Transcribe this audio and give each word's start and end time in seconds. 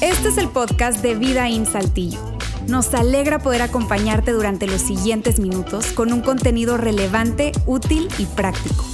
Este 0.00 0.28
es 0.28 0.38
el 0.38 0.48
podcast 0.48 1.02
de 1.02 1.14
Vida 1.14 1.48
en 1.48 1.66
Saltillo. 1.66 2.20
Nos 2.68 2.94
alegra 2.94 3.38
poder 3.38 3.62
acompañarte 3.62 4.32
durante 4.32 4.66
los 4.66 4.80
siguientes 4.80 5.40
minutos 5.40 5.92
con 5.92 6.12
un 6.12 6.20
contenido 6.20 6.76
relevante, 6.76 7.52
útil 7.66 8.08
y 8.18 8.26
práctico. 8.26 8.84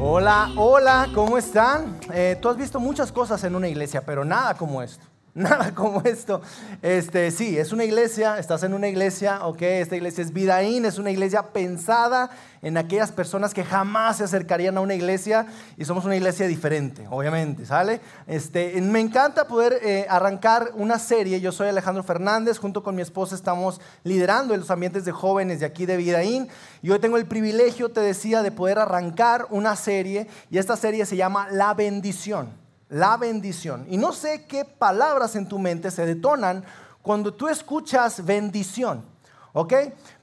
Hola, 0.00 0.52
hola, 0.56 1.08
¿cómo 1.14 1.38
están? 1.38 1.98
Eh, 2.12 2.36
tú 2.40 2.48
has 2.48 2.56
visto 2.56 2.80
muchas 2.80 3.12
cosas 3.12 3.42
en 3.44 3.54
una 3.54 3.68
iglesia, 3.68 4.04
pero 4.04 4.24
nada 4.24 4.54
como 4.56 4.82
esto. 4.82 5.13
Nada 5.36 5.74
como 5.74 6.00
esto. 6.02 6.42
Este, 6.80 7.32
sí, 7.32 7.58
es 7.58 7.72
una 7.72 7.82
iglesia, 7.82 8.38
estás 8.38 8.62
en 8.62 8.72
una 8.72 8.86
iglesia, 8.86 9.44
ok, 9.44 9.62
esta 9.62 9.96
iglesia 9.96 10.22
es 10.22 10.32
Vidaín, 10.32 10.84
es 10.84 10.96
una 10.96 11.10
iglesia 11.10 11.42
pensada 11.42 12.30
en 12.62 12.76
aquellas 12.76 13.10
personas 13.10 13.52
que 13.52 13.64
jamás 13.64 14.18
se 14.18 14.24
acercarían 14.24 14.76
a 14.76 14.80
una 14.80 14.94
iglesia 14.94 15.46
y 15.76 15.84
somos 15.86 16.04
una 16.04 16.14
iglesia 16.14 16.46
diferente, 16.46 17.08
obviamente, 17.10 17.66
¿sale? 17.66 18.00
Este, 18.28 18.80
me 18.80 19.00
encanta 19.00 19.48
poder 19.48 19.80
eh, 19.82 20.06
arrancar 20.08 20.70
una 20.76 21.00
serie, 21.00 21.40
yo 21.40 21.50
soy 21.50 21.66
Alejandro 21.66 22.04
Fernández, 22.04 22.58
junto 22.58 22.84
con 22.84 22.94
mi 22.94 23.02
esposa 23.02 23.34
estamos 23.34 23.80
liderando 24.04 24.54
en 24.54 24.60
los 24.60 24.70
ambientes 24.70 25.04
de 25.04 25.10
jóvenes 25.10 25.58
de 25.58 25.66
aquí 25.66 25.84
de 25.84 25.96
Vidaín 25.96 26.46
y 26.80 26.92
hoy 26.92 27.00
tengo 27.00 27.16
el 27.16 27.26
privilegio, 27.26 27.90
te 27.90 28.00
decía, 28.00 28.44
de 28.44 28.52
poder 28.52 28.78
arrancar 28.78 29.48
una 29.50 29.74
serie 29.74 30.28
y 30.48 30.58
esta 30.58 30.76
serie 30.76 31.04
se 31.06 31.16
llama 31.16 31.48
La 31.50 31.74
bendición 31.74 32.63
la 32.88 33.16
bendición. 33.16 33.86
Y 33.88 33.96
no 33.96 34.12
sé 34.12 34.46
qué 34.46 34.64
palabras 34.64 35.36
en 35.36 35.48
tu 35.48 35.58
mente 35.58 35.90
se 35.90 36.06
detonan 36.06 36.64
cuando 37.02 37.34
tú 37.34 37.48
escuchas 37.48 38.24
bendición, 38.24 39.04
¿ok? 39.52 39.74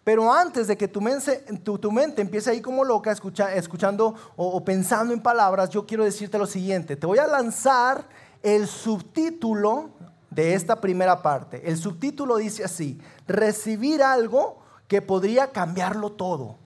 Pero 0.03 0.33
antes 0.33 0.67
de 0.67 0.77
que 0.77 0.87
tu 0.87 0.99
mente, 0.99 1.37
tu, 1.63 1.91
mente 1.91 2.21
empiece 2.21 2.49
ahí 2.49 2.61
como 2.61 2.83
loca 2.83 3.11
escuchando 3.11 4.15
o, 4.35 4.63
pensando 4.65 5.13
en 5.13 5.21
palabras, 5.21 5.69
yo 5.69 5.85
quiero 5.85 6.03
decirte 6.03 6.39
lo 6.39 6.47
siguiente. 6.47 6.95
Te 6.95 7.05
voy 7.05 7.19
a 7.19 7.27
lanzar 7.27 8.07
el 8.41 8.67
subtítulo 8.67 9.91
de 10.31 10.55
esta 10.55 10.81
primera 10.81 11.21
parte. 11.21 11.61
El 11.69 11.77
subtítulo 11.77 12.37
dice 12.37 12.63
así, 12.63 12.99
recibir 13.27 14.01
algo 14.01 14.63
que 14.87 15.01
podría 15.01 15.51
cambiarlo 15.51 16.13
todo 16.13 16.60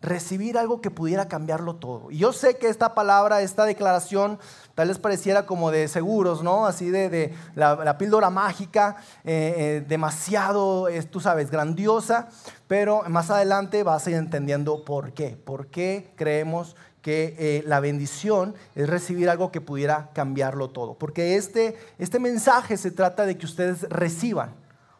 recibir 0.00 0.58
algo 0.58 0.80
que 0.80 0.90
pudiera 0.90 1.26
cambiarlo 1.26 1.76
todo. 1.76 2.10
Y 2.10 2.18
yo 2.18 2.32
sé 2.32 2.58
que 2.58 2.68
esta 2.68 2.94
palabra, 2.94 3.40
esta 3.40 3.64
declaración, 3.64 4.38
tal 4.74 4.88
vez 4.88 4.98
pareciera 4.98 5.46
como 5.46 5.70
de 5.70 5.88
seguros, 5.88 6.42
¿no? 6.42 6.66
Así 6.66 6.90
de, 6.90 7.34
la, 7.54 7.98
píldora 7.98 8.30
mágica, 8.30 8.96
eh, 9.24 9.54
eh, 9.56 9.84
demasiado, 9.86 10.88
tú 11.10 11.20
sabes, 11.20 11.50
grandiosa, 11.50 12.28
pero 12.66 13.02
más 13.08 13.30
adelante 13.30 13.82
vas 13.82 14.06
a 14.06 14.10
ir 14.10 14.16
entendiendo 14.16 14.84
por 14.84 15.12
qué. 15.12 15.30
¿Por 15.30 15.68
qué 15.68 16.12
creemos 16.16 16.76
que 17.00 17.34
eh, 17.38 17.62
la 17.66 17.80
bendición 17.80 18.54
es 18.74 18.88
recibir 18.88 19.30
algo 19.30 19.50
que 19.50 19.60
pudiera 19.62 20.10
cambiarlo 20.12 20.70
todo? 20.70 20.94
Porque 20.94 21.36
este, 21.36 21.76
este 21.98 22.18
mensaje 22.18 22.76
se 22.76 22.90
trata 22.90 23.24
de 23.24 23.38
que 23.38 23.46
ustedes 23.46 23.82
reciban, 23.88 24.54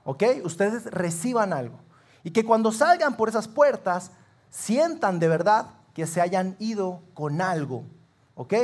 ¿ok? 0.05 0.25
Ustedes 0.45 0.87
reciban 0.87 1.53
algo. 1.53 1.81
Y 2.25 2.31
que 2.31 2.45
cuando 2.45 2.73
salgan 2.73 3.17
por 3.17 3.29
esas 3.29 3.47
puertas, 3.47 4.11
sientan 4.51 5.19
de 5.19 5.29
verdad 5.29 5.67
que 5.95 6.07
se 6.07 6.21
hayan 6.21 6.57
ido 6.59 7.03
con 7.15 7.41
algo. 7.41 7.85
¿Ok? 8.35 8.55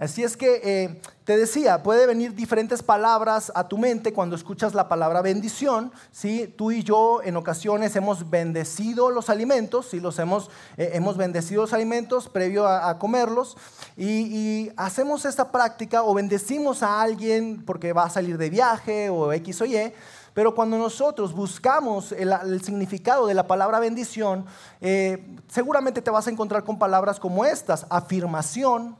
Así 0.00 0.24
es 0.24 0.34
que 0.34 0.62
eh, 0.64 1.02
te 1.24 1.36
decía, 1.36 1.82
puede 1.82 2.06
venir 2.06 2.34
diferentes 2.34 2.82
palabras 2.82 3.52
a 3.54 3.68
tu 3.68 3.76
mente 3.76 4.14
cuando 4.14 4.34
escuchas 4.34 4.72
la 4.72 4.88
palabra 4.88 5.20
bendición. 5.20 5.92
¿sí? 6.10 6.54
Tú 6.56 6.70
y 6.72 6.82
yo 6.82 7.20
en 7.22 7.36
ocasiones 7.36 7.94
hemos 7.96 8.30
bendecido 8.30 9.10
los 9.10 9.28
alimentos, 9.28 9.88
¿sí? 9.90 10.00
los 10.00 10.18
hemos, 10.18 10.48
eh, 10.78 10.92
hemos 10.94 11.18
bendecido 11.18 11.60
los 11.60 11.74
alimentos 11.74 12.30
previo 12.30 12.66
a, 12.66 12.98
comerlos 12.98 13.58
y, 13.94 14.06
y, 14.06 14.72
hacemos 14.78 15.26
esta 15.26 15.52
práctica 15.52 16.02
o 16.02 16.14
bendecimos 16.14 16.82
a 16.82 17.02
alguien 17.02 17.62
porque 17.66 17.92
va 17.92 18.04
a 18.04 18.10
salir 18.10 18.38
de 18.38 18.48
viaje 18.48 19.10
o 19.10 19.34
X 19.34 19.60
o 19.60 19.66
Y. 19.66 19.92
Pero 20.34 20.54
cuando 20.54 20.78
nosotros 20.78 21.32
buscamos 21.32 22.12
el, 22.12 22.62
significado 22.62 23.26
de 23.26 23.34
la 23.34 23.46
palabra 23.46 23.80
bendición, 23.80 24.46
eh, 24.80 25.36
seguramente 25.48 26.02
te 26.02 26.10
vas 26.10 26.26
a 26.26 26.30
encontrar 26.30 26.64
con 26.64 26.78
palabras 26.78 27.18
como 27.18 27.44
estas, 27.44 27.86
afirmación, 27.90 28.96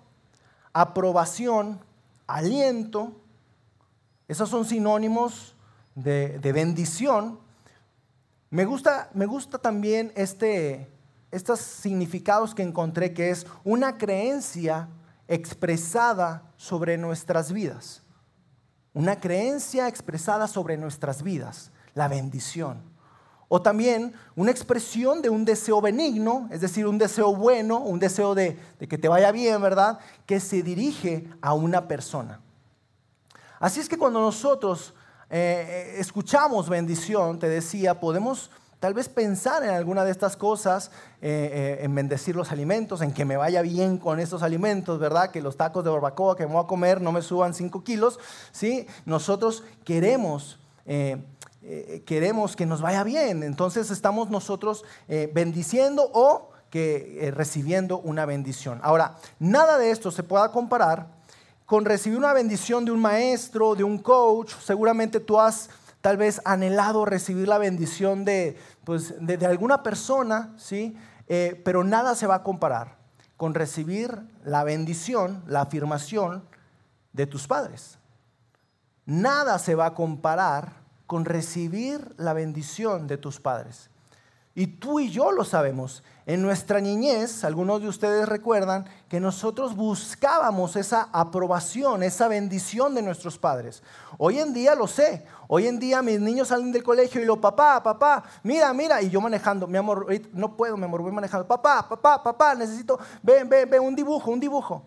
aprobación, 0.72 1.80
aliento. 2.26 3.12
Esos 4.26 4.48
son 4.48 4.64
sinónimos 4.64 5.54
de, 5.94 6.38
bendición. 6.52 7.38
Me 8.50 8.64
gusta, 8.64 9.10
me 9.14 9.26
gusta 9.26 9.58
también 9.58 10.12
este, 10.16 10.90
estos 11.30 11.60
significados 11.60 12.54
que 12.54 12.62
encontré, 12.62 13.14
que 13.14 13.30
es 13.30 13.46
una 13.62 13.98
creencia 13.98 14.88
expresada 15.28 16.42
sobre 16.56 16.98
nuestras 16.98 17.52
vidas 17.52 18.02
una 18.92 19.20
creencia 19.20 19.88
expresada 19.88 20.48
sobre 20.48 20.76
nuestras 20.76 21.22
vidas, 21.22 21.70
la 21.94 22.08
bendición. 22.08 22.82
O 23.48 23.60
también 23.60 24.12
una 24.36 24.52
expresión 24.52 25.22
de 25.22 25.28
un 25.28 25.44
deseo 25.44 25.80
benigno, 25.80 26.48
es 26.52 26.60
decir, 26.60 26.86
un 26.86 26.98
deseo 26.98 27.34
bueno, 27.34 27.78
un 27.78 27.98
deseo 27.98 28.34
de, 28.34 28.56
que 28.78 28.98
te 28.98 29.08
vaya 29.08 29.32
bien, 29.32 29.60
¿verdad? 29.60 29.98
Que 30.24 30.38
se 30.38 30.62
dirige 30.62 31.28
a 31.40 31.54
una 31.54 31.88
persona. 31.88 32.40
Así 33.58 33.80
es 33.80 33.88
que 33.88 33.98
cuando 33.98 34.20
nosotros 34.20 34.94
eh, 35.28 35.96
escuchamos 35.98 36.68
bendición, 36.68 37.38
te 37.38 37.48
decía, 37.48 37.98
podemos 37.98 38.50
Tal 38.80 38.94
vez 38.94 39.10
pensar 39.10 39.62
en 39.62 39.70
alguna 39.70 40.06
de 40.06 40.10
estas 40.10 40.38
cosas, 40.38 40.90
eh, 41.20 41.78
eh, 41.80 41.84
en 41.84 41.94
bendecir 41.94 42.34
los 42.34 42.50
alimentos, 42.50 43.02
en 43.02 43.12
que 43.12 43.26
me 43.26 43.36
vaya 43.36 43.60
bien 43.60 43.98
con 43.98 44.18
estos 44.18 44.42
alimentos, 44.42 44.98
¿verdad? 44.98 45.30
Que 45.30 45.42
los 45.42 45.58
tacos 45.58 45.84
de 45.84 45.90
barbacoa 45.90 46.34
que 46.34 46.46
me 46.46 46.54
voy 46.54 46.64
a 46.64 46.66
comer 46.66 47.02
no 47.02 47.12
me 47.12 47.20
suban 47.20 47.52
5 47.52 47.84
kilos, 47.84 48.18
¿sí? 48.52 48.86
Nosotros 49.04 49.64
queremos... 49.84 50.58
Eh, 50.86 51.22
queremos 52.06 52.56
que 52.56 52.64
nos 52.64 52.80
vaya 52.80 53.04
bien, 53.04 53.42
entonces 53.42 53.90
estamos 53.90 54.30
nosotros 54.30 54.82
bendiciendo 55.34 56.10
o 56.14 56.50
que 56.70 57.30
recibiendo 57.36 57.98
una 57.98 58.24
bendición. 58.24 58.80
Ahora, 58.82 59.18
nada 59.38 59.76
de 59.76 59.90
esto 59.90 60.10
se 60.10 60.22
pueda 60.22 60.50
comparar 60.52 61.06
con 61.66 61.84
recibir 61.84 62.18
una 62.18 62.32
bendición 62.32 62.84
de 62.84 62.90
un 62.90 62.98
maestro, 62.98 63.76
de 63.76 63.84
un 63.84 63.98
coach. 63.98 64.54
Seguramente 64.64 65.20
tú 65.20 65.38
has 65.38 65.68
tal 66.00 66.16
vez 66.16 66.40
anhelado 66.44 67.04
recibir 67.04 67.48
la 67.48 67.58
bendición 67.58 68.24
de, 68.24 68.56
pues, 68.84 69.14
de, 69.20 69.44
alguna 69.46 69.82
persona, 69.82 70.54
¿sí? 70.56 70.96
Eh, 71.28 71.60
pero 71.64 71.84
nada 71.84 72.14
se 72.14 72.26
va 72.26 72.36
a 72.36 72.42
comparar 72.42 72.96
con 73.36 73.54
recibir 73.54 74.22
la 74.44 74.64
bendición, 74.64 75.42
la 75.46 75.62
afirmación 75.62 76.44
de 77.12 77.26
tus 77.26 77.46
padres. 77.46 77.98
Nada 79.06 79.58
se 79.58 79.74
va 79.74 79.86
a 79.86 79.94
comparar 79.94 80.74
con 81.06 81.24
recibir 81.24 82.14
la 82.16 82.32
bendición 82.32 83.06
de 83.06 83.16
tus 83.16 83.40
padres. 83.40 83.89
Y 84.60 84.66
tú 84.66 85.00
y 85.00 85.08
yo 85.08 85.32
lo 85.32 85.42
sabemos. 85.42 86.02
En 86.26 86.42
nuestra 86.42 86.82
niñez, 86.82 87.44
algunos 87.44 87.80
de 87.80 87.88
ustedes 87.88 88.28
recuerdan 88.28 88.84
que 89.08 89.18
nosotros 89.18 89.74
buscábamos 89.74 90.76
esa 90.76 91.08
aprobación, 91.12 92.02
esa 92.02 92.28
bendición 92.28 92.94
de 92.94 93.00
nuestros 93.00 93.38
padres. 93.38 93.82
Hoy 94.18 94.38
en 94.38 94.52
día 94.52 94.74
lo 94.74 94.86
sé. 94.86 95.24
Hoy 95.48 95.66
en 95.66 95.78
día 95.78 96.02
mis 96.02 96.20
niños 96.20 96.48
salen 96.48 96.72
del 96.72 96.82
colegio 96.82 97.22
y 97.22 97.24
lo, 97.24 97.40
papá, 97.40 97.82
papá, 97.82 98.22
mira, 98.42 98.70
mira, 98.74 99.00
y 99.00 99.08
yo 99.08 99.18
manejando, 99.22 99.66
mi 99.66 99.78
amor, 99.78 100.06
no 100.34 100.54
puedo, 100.54 100.76
mi 100.76 100.84
amor, 100.84 101.00
voy 101.00 101.12
manejando, 101.12 101.48
papá, 101.48 101.88
papá, 101.88 102.22
papá, 102.22 102.54
necesito, 102.54 103.00
ven, 103.22 103.48
ven, 103.48 103.70
ven, 103.70 103.80
un 103.80 103.96
dibujo, 103.96 104.30
un 104.30 104.40
dibujo. 104.40 104.84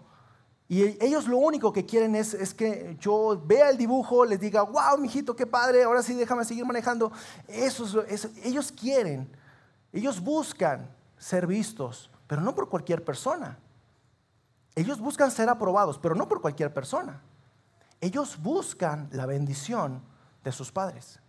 Y 0.70 0.84
ellos 1.04 1.28
lo 1.28 1.38
único 1.38 1.74
que 1.74 1.84
quieren 1.84 2.14
es, 2.14 2.36
es, 2.36 2.54
que 2.54 2.96
yo 3.00 3.42
vea 3.44 3.72
el 3.72 3.78
dibujo, 3.80 4.24
les 4.24 4.40
diga, 4.40 4.62
wow, 4.62 5.00
mijito, 5.00 5.36
qué 5.36 5.48
padre, 5.48 5.82
ahora 5.82 6.04
sí 6.04 6.14
déjame 6.14 6.46
seguir 6.46 6.64
manejando. 6.64 7.12
Eso, 7.48 8.04
eso, 8.04 8.30
ellos 8.44 8.72
quieren, 8.72 9.28
ellos 9.94 10.20
buscan 10.20 10.90
ser 11.18 11.46
vistos, 11.46 12.10
pero 12.28 12.42
no 12.42 12.56
por 12.56 12.68
cualquier 12.68 13.06
persona. 13.06 13.60
Ellos 14.76 15.00
buscan 15.00 15.30
ser 15.30 15.50
aprobados, 15.50 16.00
pero 16.00 16.16
no 16.16 16.28
por 16.28 16.42
cualquier 16.42 16.74
persona. 16.74 17.22
Ellos 18.02 18.42
buscan 18.42 19.08
la 19.12 19.28
bendición 19.28 20.02
de 20.44 20.52
sus 20.52 20.72
padres. 20.72 21.20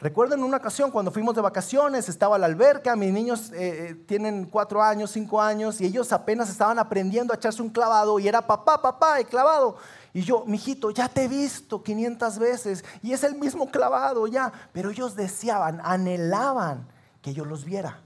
Recuerdo 0.00 0.34
en 0.34 0.44
una 0.44 0.58
ocasión 0.58 0.90
cuando 0.90 1.10
fuimos 1.10 1.34
de 1.34 1.40
vacaciones, 1.40 2.08
estaba 2.08 2.38
la 2.38 2.46
alberca, 2.46 2.94
mis 2.94 3.12
niños 3.12 3.50
eh, 3.52 3.90
eh, 3.90 3.94
tienen 3.94 4.44
cuatro 4.44 4.82
años, 4.82 5.10
cinco 5.10 5.40
años, 5.40 5.80
y 5.80 5.86
ellos 5.86 6.12
apenas 6.12 6.48
estaban 6.50 6.78
aprendiendo 6.78 7.32
a 7.32 7.36
echarse 7.36 7.62
un 7.62 7.70
clavado, 7.70 8.18
y 8.18 8.28
era 8.28 8.46
papá, 8.46 8.80
papá, 8.80 9.18
el 9.18 9.26
clavado. 9.26 9.76
Y 10.12 10.22
yo, 10.22 10.44
mijito, 10.46 10.90
ya 10.90 11.08
te 11.08 11.24
he 11.24 11.28
visto 11.28 11.82
500 11.82 12.38
veces, 12.38 12.84
y 13.02 13.12
es 13.12 13.24
el 13.24 13.34
mismo 13.36 13.70
clavado 13.70 14.26
ya, 14.26 14.52
pero 14.72 14.90
ellos 14.90 15.16
deseaban, 15.16 15.80
anhelaban 15.82 16.86
que 17.22 17.34
yo 17.34 17.44
los 17.44 17.64
viera. 17.64 18.02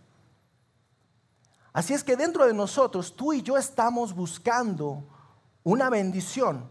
Así 1.72 1.94
es 1.94 2.04
que 2.04 2.16
dentro 2.16 2.46
de 2.46 2.54
nosotros, 2.54 3.16
tú 3.16 3.32
y 3.32 3.42
yo 3.42 3.56
estamos 3.56 4.14
buscando 4.14 5.04
una 5.64 5.88
bendición 5.90 6.68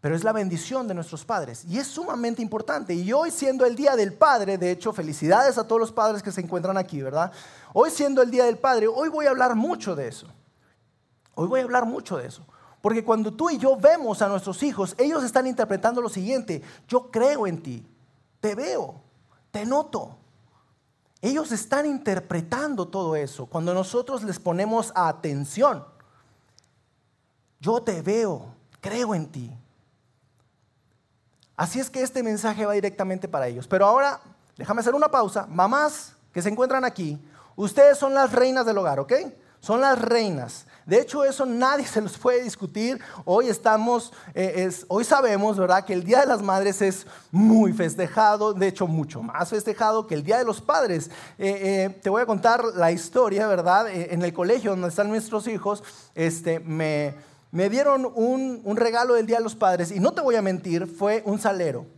pero 0.00 0.14
es 0.14 0.22
la 0.22 0.32
bendición 0.32 0.86
de 0.86 0.94
nuestros 0.94 1.24
padres 1.24 1.64
y 1.64 1.78
es 1.78 1.88
sumamente 1.88 2.40
importante. 2.40 2.94
Y 2.94 3.12
hoy 3.12 3.30
siendo 3.30 3.64
el 3.66 3.74
Día 3.74 3.96
del 3.96 4.12
Padre, 4.12 4.56
de 4.56 4.70
hecho, 4.70 4.92
felicidades 4.92 5.58
a 5.58 5.66
todos 5.66 5.80
los 5.80 5.92
padres 5.92 6.22
que 6.22 6.30
se 6.30 6.40
encuentran 6.40 6.76
aquí, 6.76 7.02
¿verdad? 7.02 7.32
Hoy 7.72 7.90
siendo 7.90 8.22
el 8.22 8.30
Día 8.30 8.44
del 8.44 8.58
Padre, 8.58 8.86
hoy 8.86 9.08
voy 9.08 9.26
a 9.26 9.30
hablar 9.30 9.56
mucho 9.56 9.96
de 9.96 10.06
eso. 10.06 10.28
Hoy 11.34 11.48
voy 11.48 11.60
a 11.60 11.64
hablar 11.64 11.84
mucho 11.84 12.16
de 12.16 12.26
eso. 12.28 12.44
Porque 12.80 13.04
cuando 13.04 13.32
tú 13.32 13.50
y 13.50 13.58
yo 13.58 13.76
vemos 13.76 14.22
a 14.22 14.28
nuestros 14.28 14.62
hijos, 14.62 14.94
ellos 14.98 15.24
están 15.24 15.48
interpretando 15.48 16.00
lo 16.00 16.08
siguiente, 16.08 16.62
yo 16.86 17.10
creo 17.10 17.48
en 17.48 17.60
ti, 17.60 17.84
te 18.40 18.54
veo, 18.54 19.00
te 19.50 19.66
noto. 19.66 20.16
Ellos 21.20 21.50
están 21.50 21.86
interpretando 21.86 22.86
todo 22.86 23.16
eso 23.16 23.46
cuando 23.46 23.74
nosotros 23.74 24.22
les 24.22 24.38
ponemos 24.38 24.92
atención. 24.94 25.84
Yo 27.60 27.82
te 27.82 28.02
veo, 28.02 28.54
creo 28.80 29.14
en 29.14 29.26
ti. 29.26 29.52
Así 31.56 31.80
es 31.80 31.90
que 31.90 32.02
este 32.02 32.22
mensaje 32.22 32.64
va 32.64 32.72
directamente 32.74 33.26
para 33.26 33.48
ellos. 33.48 33.66
Pero 33.66 33.84
ahora, 33.84 34.20
déjame 34.56 34.80
hacer 34.80 34.94
una 34.94 35.10
pausa. 35.10 35.44
Mamás 35.48 36.14
que 36.32 36.40
se 36.40 36.48
encuentran 36.48 36.84
aquí, 36.84 37.20
ustedes 37.56 37.98
son 37.98 38.14
las 38.14 38.30
reinas 38.30 38.64
del 38.64 38.78
hogar, 38.78 39.00
¿ok? 39.00 39.12
Son 39.58 39.80
las 39.80 40.00
reinas. 40.00 40.66
De 40.88 40.98
hecho, 40.98 41.22
eso 41.22 41.44
nadie 41.44 41.86
se 41.86 42.00
los 42.00 42.16
puede 42.16 42.42
discutir. 42.42 42.98
Hoy 43.26 43.48
estamos, 43.48 44.10
eh, 44.34 44.70
hoy 44.88 45.04
sabemos, 45.04 45.58
¿verdad?, 45.58 45.84
que 45.84 45.92
el 45.92 46.02
Día 46.02 46.20
de 46.20 46.26
las 46.26 46.40
Madres 46.40 46.80
es 46.80 47.06
muy 47.30 47.74
festejado, 47.74 48.54
de 48.54 48.68
hecho, 48.68 48.86
mucho 48.86 49.20
más 49.20 49.50
festejado 49.50 50.06
que 50.06 50.14
el 50.14 50.24
Día 50.24 50.38
de 50.38 50.46
los 50.46 50.62
Padres. 50.62 51.10
Eh, 51.36 51.90
eh, 51.90 52.00
te 52.02 52.08
voy 52.08 52.22
a 52.22 52.26
contar 52.26 52.64
la 52.74 52.90
historia, 52.90 53.46
¿verdad? 53.46 53.86
en 53.90 54.22
el 54.22 54.32
colegio 54.32 54.70
donde 54.70 54.88
están 54.88 55.08
nuestros 55.08 55.46
hijos, 55.46 55.84
este, 56.14 56.58
me, 56.60 57.14
me 57.50 57.68
dieron 57.68 58.10
un, 58.14 58.74
regalo 58.74 59.12
del 59.12 59.26
Día 59.26 59.36
de 59.36 59.44
los 59.44 59.56
Padres 59.56 59.90
y 59.90 60.00
no 60.00 60.12
te 60.12 60.22
voy 60.22 60.36
a 60.36 60.42
mentir, 60.42 60.86
fue 60.86 61.22
un 61.26 61.38
salero. 61.38 61.97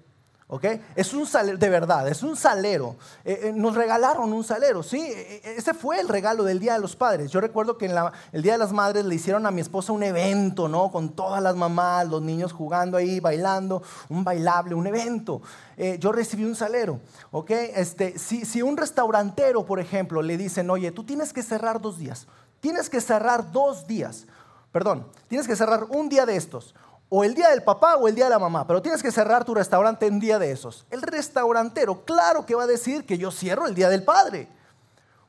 ¿Ok? 0.50 0.64
Es 0.96 1.14
un 1.14 1.26
salero, 1.26 1.56
de 1.56 1.68
verdad, 1.68 2.08
es 2.08 2.22
un 2.22 2.36
salero. 2.36 2.96
Eh, 3.24 3.40
eh, 3.44 3.52
nos 3.54 3.76
regalaron 3.76 4.32
un 4.32 4.42
salero, 4.42 4.82
¿sí? 4.82 5.00
E, 5.00 5.40
e, 5.44 5.54
ese 5.56 5.74
fue 5.74 6.00
el 6.00 6.08
regalo 6.08 6.42
del 6.42 6.58
Día 6.58 6.74
de 6.74 6.80
los 6.80 6.96
Padres. 6.96 7.30
Yo 7.30 7.40
recuerdo 7.40 7.78
que 7.78 7.86
en 7.86 7.92
el 8.32 8.42
Día 8.42 8.52
de 8.52 8.58
las 8.58 8.72
Madres 8.72 9.04
le 9.04 9.14
hicieron 9.14 9.46
a 9.46 9.52
mi 9.52 9.60
esposa 9.60 9.92
un 9.92 10.02
evento, 10.02 10.68
¿no? 10.68 10.90
Con 10.90 11.10
todas 11.10 11.40
las 11.40 11.54
mamás, 11.54 12.08
los 12.08 12.20
niños 12.20 12.52
jugando 12.52 12.96
ahí, 12.96 13.20
bailando, 13.20 13.82
un 14.08 14.24
bailable, 14.24 14.74
un 14.74 14.88
evento. 14.88 15.40
Eh, 15.76 15.98
yo 16.00 16.10
recibí 16.10 16.44
un 16.44 16.56
salero, 16.56 17.00
¿ok? 17.30 17.50
Este, 17.50 18.18
si, 18.18 18.44
si 18.44 18.60
un 18.60 18.76
restaurantero, 18.76 19.64
por 19.64 19.78
ejemplo, 19.78 20.20
le 20.20 20.36
dicen, 20.36 20.68
oye, 20.68 20.90
tú 20.90 21.04
tienes 21.04 21.32
que 21.32 21.44
cerrar 21.44 21.80
dos 21.80 21.96
días, 21.96 22.26
tienes 22.58 22.90
que 22.90 23.00
cerrar 23.00 23.52
dos 23.52 23.86
días 23.86 24.26
perdón, 24.72 25.06
tienes 25.26 25.48
que 25.48 25.56
cerrar 25.56 25.84
un 25.90 26.08
día 26.08 26.26
de 26.26 26.36
estos, 26.36 26.74
o 27.12 27.24
el 27.24 27.34
día 27.34 27.50
del 27.50 27.62
papá 27.62 27.96
o 27.96 28.06
el 28.06 28.14
día 28.14 28.24
de 28.24 28.30
la 28.30 28.38
mamá, 28.38 28.66
pero 28.66 28.80
tienes 28.80 29.02
que 29.02 29.10
cerrar 29.10 29.44
tu 29.44 29.52
restaurante 29.52 30.08
un 30.08 30.20
día 30.20 30.38
de 30.38 30.52
esos. 30.52 30.86
El 30.90 31.02
restaurantero, 31.02 32.04
claro 32.04 32.46
que 32.46 32.54
va 32.54 32.62
a 32.62 32.68
decir 32.68 33.04
que 33.04 33.18
yo 33.18 33.32
cierro 33.32 33.66
el 33.66 33.74
día 33.74 33.88
del 33.88 34.04
padre. 34.04 34.48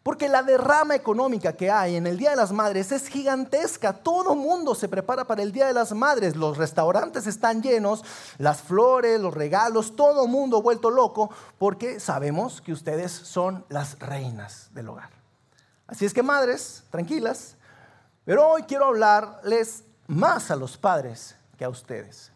Porque 0.03 0.29
la 0.29 0.41
derrama 0.41 0.95
económica 0.95 1.53
que 1.53 1.69
hay 1.69 1.95
en 1.95 2.07
el 2.07 2.17
Día 2.17 2.31
de 2.31 2.35
las 2.35 2.51
Madres 2.51 2.91
es 2.91 3.07
gigantesca. 3.07 3.93
Todo 3.93 4.33
mundo 4.35 4.73
se 4.73 4.89
prepara 4.89 5.25
para 5.25 5.43
el 5.43 5.51
Día 5.51 5.67
de 5.67 5.73
las 5.73 5.91
Madres. 5.91 6.35
Los 6.35 6.57
restaurantes 6.57 7.27
están 7.27 7.61
llenos, 7.61 8.03
las 8.39 8.61
flores, 8.61 9.19
los 9.19 9.33
regalos, 9.33 9.95
todo 9.95 10.25
mundo 10.25 10.63
vuelto 10.63 10.89
loco 10.89 11.29
porque 11.59 11.99
sabemos 11.99 12.61
que 12.61 12.73
ustedes 12.73 13.11
son 13.11 13.63
las 13.69 13.99
reinas 13.99 14.69
del 14.73 14.89
hogar. 14.89 15.11
Así 15.85 16.05
es 16.05 16.15
que 16.15 16.23
madres, 16.23 16.83
tranquilas, 16.89 17.55
pero 18.25 18.47
hoy 18.47 18.63
quiero 18.63 18.85
hablarles 18.85 19.83
más 20.07 20.49
a 20.49 20.55
los 20.55 20.77
padres 20.77 21.35
a 21.63 21.69
ustedes. 21.69 22.31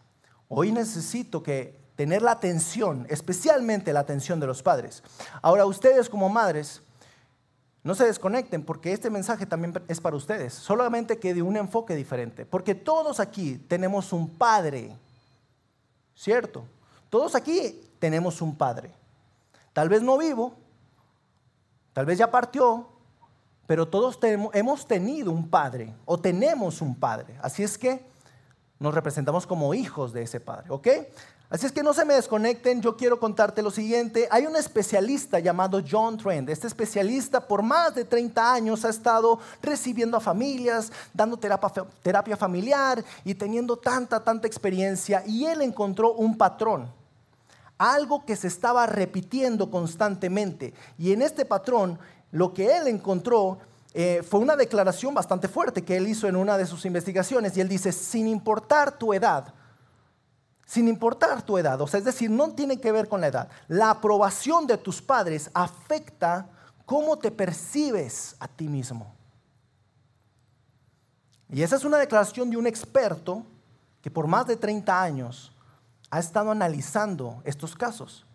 Hoy 0.47 0.71
necesito 0.71 1.41
que 1.41 1.79
tener 1.95 2.21
la 2.21 2.31
atención, 2.31 3.05
especialmente 3.09 3.93
la 3.93 4.01
atención 4.01 4.39
de 4.39 4.47
los 4.47 4.61
padres. 4.61 5.03
Ahora 5.41 5.65
ustedes 5.65 6.09
como 6.09 6.29
madres, 6.29 6.81
no 7.83 7.95
se 7.95 8.05
desconecten 8.05 8.63
porque 8.63 8.91
este 8.91 9.09
mensaje 9.09 9.45
también 9.45 9.73
es 9.87 10.01
para 10.01 10.15
ustedes, 10.15 10.53
solamente 10.53 11.19
que 11.19 11.33
de 11.33 11.41
un 11.41 11.55
enfoque 11.55 11.95
diferente, 11.95 12.45
porque 12.45 12.75
todos 12.75 13.19
aquí 13.19 13.57
tenemos 13.67 14.11
un 14.11 14.29
padre, 14.29 14.95
¿cierto? 16.15 16.65
Todos 17.09 17.35
aquí 17.35 17.81
tenemos 17.99 18.41
un 18.41 18.55
padre. 18.55 18.91
Tal 19.71 19.87
vez 19.89 20.01
no 20.01 20.17
vivo, 20.17 20.55
tal 21.93 22.05
vez 22.05 22.17
ya 22.17 22.31
partió, 22.31 22.89
pero 23.67 23.87
todos 23.87 24.19
hemos 24.53 24.87
tenido 24.87 25.31
un 25.31 25.49
padre 25.49 25.93
o 26.05 26.19
tenemos 26.19 26.81
un 26.81 26.95
padre. 26.95 27.37
Así 27.41 27.63
es 27.63 27.77
que 27.77 28.03
nos 28.79 28.93
representamos 28.93 29.47
como 29.47 29.73
hijos 29.73 30.13
de 30.13 30.23
ese 30.23 30.39
padre, 30.39 30.67
¿ok? 30.69 30.87
Así 31.49 31.67
es 31.67 31.71
que 31.71 31.83
no 31.83 31.93
se 31.93 32.05
me 32.05 32.15
desconecten, 32.15 32.81
yo 32.81 32.97
quiero 32.97 33.19
contarte 33.19 33.61
lo 33.61 33.69
siguiente. 33.69 34.27
Hay 34.31 34.47
un 34.47 34.55
especialista 34.55 35.39
llamado 35.39 35.79
John 35.87 36.17
Trend. 36.17 36.49
Este 36.49 36.65
especialista 36.65 37.47
por 37.47 37.61
más 37.61 37.93
de 37.93 38.03
30 38.03 38.53
años 38.53 38.83
ha 38.83 38.89
estado 38.89 39.39
recibiendo 39.61 40.17
a 40.17 40.19
familias, 40.19 40.91
dando 41.13 41.37
terapia, 41.37 41.85
terapia 42.01 42.35
familiar 42.35 43.03
y 43.23 43.35
teniendo 43.35 43.77
tanta, 43.77 44.23
tanta 44.23 44.47
experiencia. 44.47 45.23
Y 45.27 45.45
él 45.45 45.61
encontró 45.61 46.13
un 46.13 46.35
patrón, 46.35 46.91
algo 47.77 48.25
que 48.25 48.35
se 48.35 48.47
estaba 48.47 48.87
repitiendo 48.87 49.69
constantemente. 49.69 50.73
Y 50.97 51.13
en 51.13 51.21
este 51.21 51.45
patrón 51.45 51.99
lo 52.31 52.53
que 52.53 52.75
él 52.75 52.87
encontró 52.87 53.59
eh, 53.97 54.23
fue 54.29 54.41
una 54.41 54.57
declaración 54.57 55.13
bastante 55.13 55.47
fuerte 55.47 55.85
que 55.85 55.95
él 55.95 56.09
hizo 56.09 56.27
en 56.27 56.35
una 56.35 56.57
de 56.57 56.65
sus 56.65 56.83
investigaciones 56.83 57.55
y 57.55 57.61
él 57.61 57.69
dice, 57.69 57.93
sin 57.93 58.27
importar 58.27 58.97
tu 58.97 59.13
edad, 59.13 59.53
sin 60.65 60.89
importar 60.89 61.41
tu 61.43 61.57
edad, 61.57 61.79
o 61.79 61.87
sea, 61.87 61.99
es 61.99 62.03
decir, 62.03 62.29
no 62.29 62.53
tiene 62.53 62.81
que 62.81 62.91
ver 62.91 63.07
con 63.07 63.21
la 63.21 63.27
edad, 63.27 63.49
la 63.69 63.91
aprobación 63.91 64.67
de 64.67 64.77
tus 64.77 65.01
padres 65.01 65.49
afecta 65.53 66.49
cómo 66.85 67.17
te 67.17 67.31
percibes 67.31 68.35
a 68.41 68.49
ti 68.49 68.67
mismo. 68.67 69.15
Y 71.49 71.61
esa 71.61 71.77
es 71.77 71.85
una 71.85 71.97
declaración 71.97 72.49
de 72.49 72.57
un 72.57 72.67
experto 72.67 73.45
que 74.01 74.11
por 74.11 74.27
más 74.27 74.45
de 74.45 74.57
30 74.57 75.01
años 75.01 75.53
ha 76.09 76.19
estado 76.19 76.51
analizando 76.51 77.41
estos 77.45 77.77
casos 77.77 78.25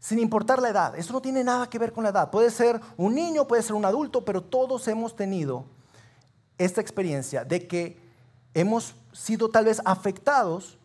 sin 0.00 0.18
importar 0.18 0.60
la 0.60 0.70
edad. 0.70 0.98
Eso 0.98 1.12
no 1.12 1.20
tiene 1.20 1.44
nada 1.44 1.68
que 1.68 1.78
ver 1.78 1.92
con 1.92 2.02
la 2.02 2.10
edad. 2.10 2.30
Puede 2.30 2.50
ser 2.50 2.80
un 2.96 3.14
niño, 3.14 3.46
puede 3.46 3.62
ser 3.62 3.74
un 3.74 3.84
adulto, 3.84 4.24
pero 4.24 4.42
todos 4.42 4.88
hemos 4.88 5.14
tenido 5.14 5.66
esta 6.58 6.80
experiencia 6.80 7.44
de 7.44 7.68
que 7.68 8.00
hemos 8.54 8.94
sido 9.12 9.50
tal 9.50 9.66
vez 9.66 9.80
afectados 9.84 10.78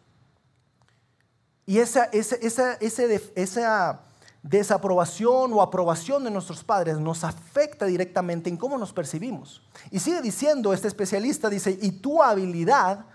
y 1.66 1.80
esa, 1.80 2.06
esa, 2.06 2.36
esa, 2.80 4.02
desaprobación 4.44 5.54
o 5.54 5.62
aprobación 5.62 6.24
de 6.24 6.30
nuestros 6.30 6.64
padres 6.64 7.00
nos 7.00 7.24
afecta 7.24 7.88
directamente 7.88 8.48
en 8.48 8.58
cómo 8.58 8.78
nos 8.78 8.94
percibimos. 8.94 9.64
Y 9.90 10.00
sigue 10.00 10.22
diciendo 10.22 10.72
este 10.72 10.88
especialista, 10.88 11.50
dice, 11.50 11.76
y 11.82 11.92
tu 11.94 12.22
habilidad 12.22 13.06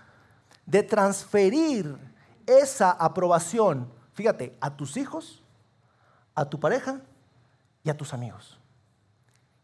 de 0.65 0.83
transferir 0.83 1.97
esa 2.45 2.91
aprobación, 2.91 3.89
fíjate, 4.13 4.57
a 4.59 4.75
tus 4.75 4.97
hijos, 4.97 5.40
a 6.35 6.45
tu 6.45 6.59
pareja 6.59 7.01
y 7.83 7.89
a 7.89 7.97
tus 7.97 8.13
amigos. 8.13 8.59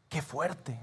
Qué 0.09 0.21
fuerte. 0.21 0.79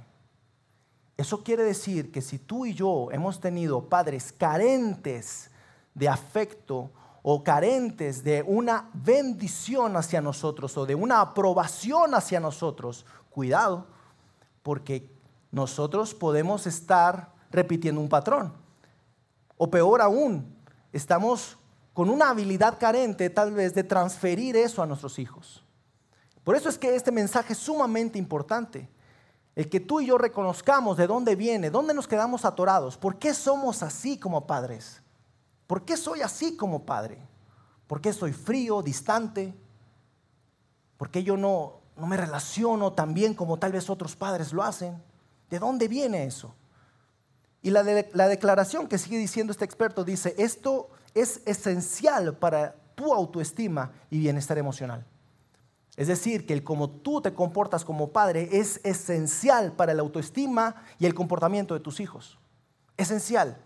Eso 1.16 1.42
quiere 1.42 1.62
decir 1.62 2.10
que 2.10 2.20
si 2.20 2.38
tú 2.38 2.66
y 2.66 2.74
yo 2.74 3.08
hemos 3.12 3.40
tenido 3.40 3.88
padres 3.88 4.32
carentes 4.32 5.50
de 5.94 6.08
afecto 6.08 6.90
o 7.22 7.42
carentes 7.42 8.24
de 8.24 8.42
una 8.42 8.90
bendición 8.92 9.96
hacia 9.96 10.20
nosotros 10.20 10.76
o 10.76 10.84
de 10.84 10.94
una 10.94 11.20
aprobación 11.20 12.14
hacia 12.14 12.40
nosotros, 12.40 13.06
cuidado, 13.30 13.86
porque 14.62 15.10
nosotros 15.50 16.14
podemos 16.14 16.66
estar 16.66 17.32
repitiendo 17.50 18.00
un 18.00 18.08
patrón. 18.08 18.52
O 19.56 19.70
peor 19.70 20.02
aún, 20.02 20.54
estamos 20.92 21.56
con 21.92 22.10
una 22.10 22.30
habilidad 22.30 22.78
carente 22.78 23.30
tal 23.30 23.52
vez 23.52 23.72
de 23.72 23.84
transferir 23.84 24.56
eso 24.56 24.82
a 24.82 24.86
nuestros 24.86 25.18
hijos. 25.20 25.64
Por 26.44 26.54
eso 26.54 26.68
es 26.68 26.78
que 26.78 26.94
este 26.94 27.10
mensaje 27.10 27.54
es 27.54 27.58
sumamente 27.58 28.18
importante. 28.18 28.88
El 29.56 29.70
que 29.70 29.80
tú 29.80 30.00
y 30.00 30.06
yo 30.06 30.18
reconozcamos 30.18 30.96
de 30.96 31.06
dónde 31.06 31.36
viene, 31.36 31.70
dónde 31.70 31.94
nos 31.94 32.06
quedamos 32.06 32.44
atorados, 32.44 32.98
por 32.98 33.18
qué 33.18 33.32
somos 33.32 33.82
así 33.82 34.18
como 34.18 34.46
padres, 34.46 35.00
por 35.66 35.84
qué 35.84 35.96
soy 35.96 36.20
así 36.20 36.56
como 36.56 36.84
padre, 36.84 37.18
por 37.86 38.00
qué 38.00 38.12
soy 38.12 38.32
frío, 38.32 38.82
distante, 38.82 39.54
por 40.98 41.10
qué 41.10 41.22
yo 41.22 41.36
no, 41.36 41.80
no 41.96 42.06
me 42.06 42.16
relaciono 42.16 42.92
tan 42.92 43.14
bien 43.14 43.34
como 43.34 43.58
tal 43.58 43.72
vez 43.72 43.88
otros 43.88 44.16
padres 44.16 44.52
lo 44.52 44.62
hacen. 44.62 45.02
¿De 45.48 45.58
dónde 45.58 45.88
viene 45.88 46.24
eso? 46.24 46.54
Y 47.62 47.70
la, 47.70 47.82
la 48.12 48.28
declaración 48.28 48.88
que 48.88 48.98
sigue 48.98 49.16
diciendo 49.16 49.52
este 49.52 49.64
experto 49.64 50.04
dice, 50.04 50.34
esto 50.36 50.90
es 51.14 51.40
esencial 51.46 52.36
para 52.36 52.74
tu 52.94 53.14
autoestima 53.14 53.92
y 54.10 54.18
bienestar 54.18 54.58
emocional. 54.58 55.06
Es 55.96 56.08
decir, 56.08 56.44
que 56.46 56.52
el 56.52 56.64
como 56.64 56.90
tú 56.90 57.20
te 57.20 57.34
comportas 57.34 57.84
como 57.84 58.10
padre 58.10 58.48
es 58.52 58.80
esencial 58.82 59.72
para 59.72 59.94
la 59.94 60.02
autoestima 60.02 60.74
y 60.98 61.06
el 61.06 61.14
comportamiento 61.14 61.74
de 61.74 61.80
tus 61.80 62.00
hijos. 62.00 62.38
Esencial. 62.96 63.56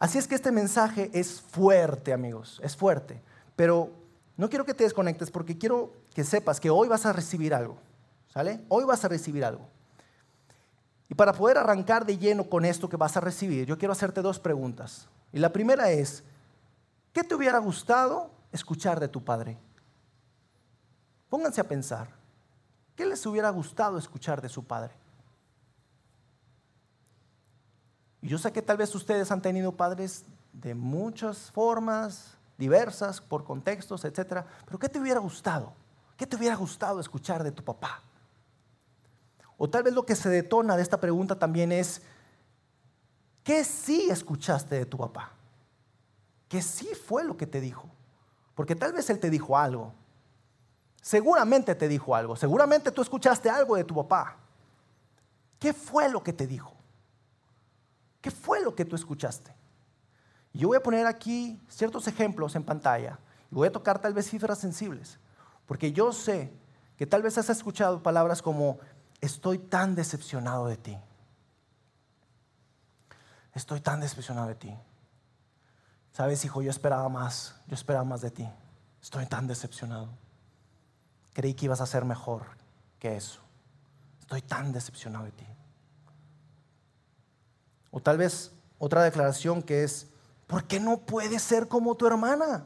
Así 0.00 0.18
es 0.18 0.26
que 0.26 0.34
este 0.34 0.50
mensaje 0.50 1.10
es 1.12 1.40
fuerte, 1.40 2.12
amigos, 2.12 2.60
es 2.64 2.76
fuerte. 2.76 3.22
Pero 3.54 3.90
no 4.36 4.48
quiero 4.48 4.64
que 4.64 4.74
te 4.74 4.84
desconectes 4.84 5.30
porque 5.30 5.56
quiero 5.56 5.92
que 6.14 6.24
sepas 6.24 6.58
que 6.58 6.70
hoy 6.70 6.88
vas 6.88 7.06
a 7.06 7.12
recibir 7.12 7.54
algo. 7.54 7.78
¿Sale? 8.32 8.60
Hoy 8.68 8.84
vas 8.84 9.04
a 9.04 9.08
recibir 9.08 9.44
algo. 9.44 9.68
Y 11.08 11.14
para 11.14 11.32
poder 11.32 11.58
arrancar 11.58 12.06
de 12.06 12.16
lleno 12.16 12.48
con 12.48 12.64
esto 12.64 12.88
que 12.88 12.96
vas 12.96 13.16
a 13.16 13.20
recibir, 13.20 13.66
yo 13.66 13.76
quiero 13.76 13.92
hacerte 13.92 14.22
dos 14.22 14.38
preguntas. 14.38 15.08
Y 15.32 15.38
la 15.38 15.52
primera 15.52 15.90
es, 15.90 16.24
¿qué 17.12 17.22
te 17.22 17.34
hubiera 17.34 17.58
gustado 17.58 18.30
escuchar 18.52 19.00
de 19.00 19.08
tu 19.08 19.24
padre? 19.24 19.58
Pónganse 21.28 21.60
a 21.60 21.68
pensar, 21.68 22.08
¿qué 22.96 23.06
les 23.06 23.24
hubiera 23.24 23.50
gustado 23.50 23.98
escuchar 23.98 24.42
de 24.42 24.48
su 24.48 24.64
padre? 24.64 24.94
Y 28.22 28.28
yo 28.28 28.38
sé 28.38 28.52
que 28.52 28.62
tal 28.62 28.76
vez 28.76 28.94
ustedes 28.94 29.30
han 29.30 29.40
tenido 29.40 29.72
padres 29.72 30.24
de 30.52 30.74
muchas 30.74 31.50
formas, 31.52 32.36
diversas, 32.58 33.20
por 33.20 33.44
contextos, 33.44 34.04
etc. 34.04 34.44
Pero 34.66 34.78
¿qué 34.78 34.88
te 34.88 35.00
hubiera 35.00 35.20
gustado? 35.20 35.72
¿Qué 36.16 36.26
te 36.26 36.36
hubiera 36.36 36.56
gustado 36.56 37.00
escuchar 37.00 37.42
de 37.42 37.52
tu 37.52 37.64
papá? 37.64 38.02
O 39.56 39.68
tal 39.68 39.82
vez 39.82 39.94
lo 39.94 40.04
que 40.04 40.16
se 40.16 40.28
detona 40.28 40.76
de 40.76 40.82
esta 40.82 41.00
pregunta 41.00 41.38
también 41.38 41.72
es, 41.72 42.02
¿qué 43.42 43.64
sí 43.64 44.08
escuchaste 44.10 44.74
de 44.74 44.86
tu 44.86 44.98
papá? 44.98 45.32
¿Qué 46.48 46.60
sí 46.60 46.88
fue 46.94 47.24
lo 47.24 47.36
que 47.36 47.46
te 47.46 47.60
dijo? 47.60 47.88
Porque 48.60 48.76
tal 48.76 48.92
vez 48.92 49.08
él 49.08 49.18
te 49.18 49.30
dijo 49.30 49.56
algo. 49.56 49.94
Seguramente 51.00 51.74
te 51.74 51.88
dijo 51.88 52.14
algo. 52.14 52.36
Seguramente 52.36 52.92
tú 52.92 53.00
escuchaste 53.00 53.48
algo 53.48 53.74
de 53.74 53.84
tu 53.84 53.94
papá. 53.94 54.36
¿Qué 55.58 55.72
fue 55.72 56.10
lo 56.10 56.22
que 56.22 56.34
te 56.34 56.46
dijo? 56.46 56.74
¿Qué 58.20 58.30
fue 58.30 58.60
lo 58.60 58.74
que 58.74 58.84
tú 58.84 58.96
escuchaste? 58.96 59.54
Yo 60.52 60.68
voy 60.68 60.76
a 60.76 60.82
poner 60.82 61.06
aquí 61.06 61.58
ciertos 61.70 62.06
ejemplos 62.06 62.54
en 62.54 62.62
pantalla 62.62 63.18
y 63.50 63.54
voy 63.54 63.68
a 63.68 63.72
tocar 63.72 63.98
tal 63.98 64.12
vez 64.12 64.28
cifras 64.28 64.58
sensibles, 64.58 65.18
porque 65.64 65.92
yo 65.92 66.12
sé 66.12 66.52
que 66.98 67.06
tal 67.06 67.22
vez 67.22 67.38
has 67.38 67.48
escuchado 67.48 68.02
palabras 68.02 68.42
como 68.42 68.78
estoy 69.22 69.56
tan 69.56 69.94
decepcionado 69.94 70.66
de 70.66 70.76
ti. 70.76 70.98
Estoy 73.54 73.80
tan 73.80 74.00
decepcionado 74.00 74.48
de 74.48 74.54
ti. 74.54 74.76
Sabes, 76.12 76.44
hijo, 76.44 76.62
yo 76.62 76.70
esperaba 76.70 77.08
más, 77.08 77.54
yo 77.66 77.74
esperaba 77.74 78.04
más 78.04 78.20
de 78.20 78.30
ti. 78.30 78.48
Estoy 79.00 79.26
tan 79.26 79.46
decepcionado. 79.46 80.08
Creí 81.32 81.54
que 81.54 81.66
ibas 81.66 81.80
a 81.80 81.86
ser 81.86 82.04
mejor 82.04 82.42
que 82.98 83.16
eso. 83.16 83.40
Estoy 84.20 84.42
tan 84.42 84.72
decepcionado 84.72 85.24
de 85.24 85.32
ti. 85.32 85.46
O 87.90 88.00
tal 88.00 88.18
vez 88.18 88.52
otra 88.78 89.02
declaración 89.02 89.62
que 89.62 89.84
es, 89.84 90.06
¿por 90.46 90.64
qué 90.64 90.80
no 90.80 90.98
puedes 90.98 91.42
ser 91.42 91.68
como 91.68 91.94
tu 91.94 92.06
hermana? 92.06 92.64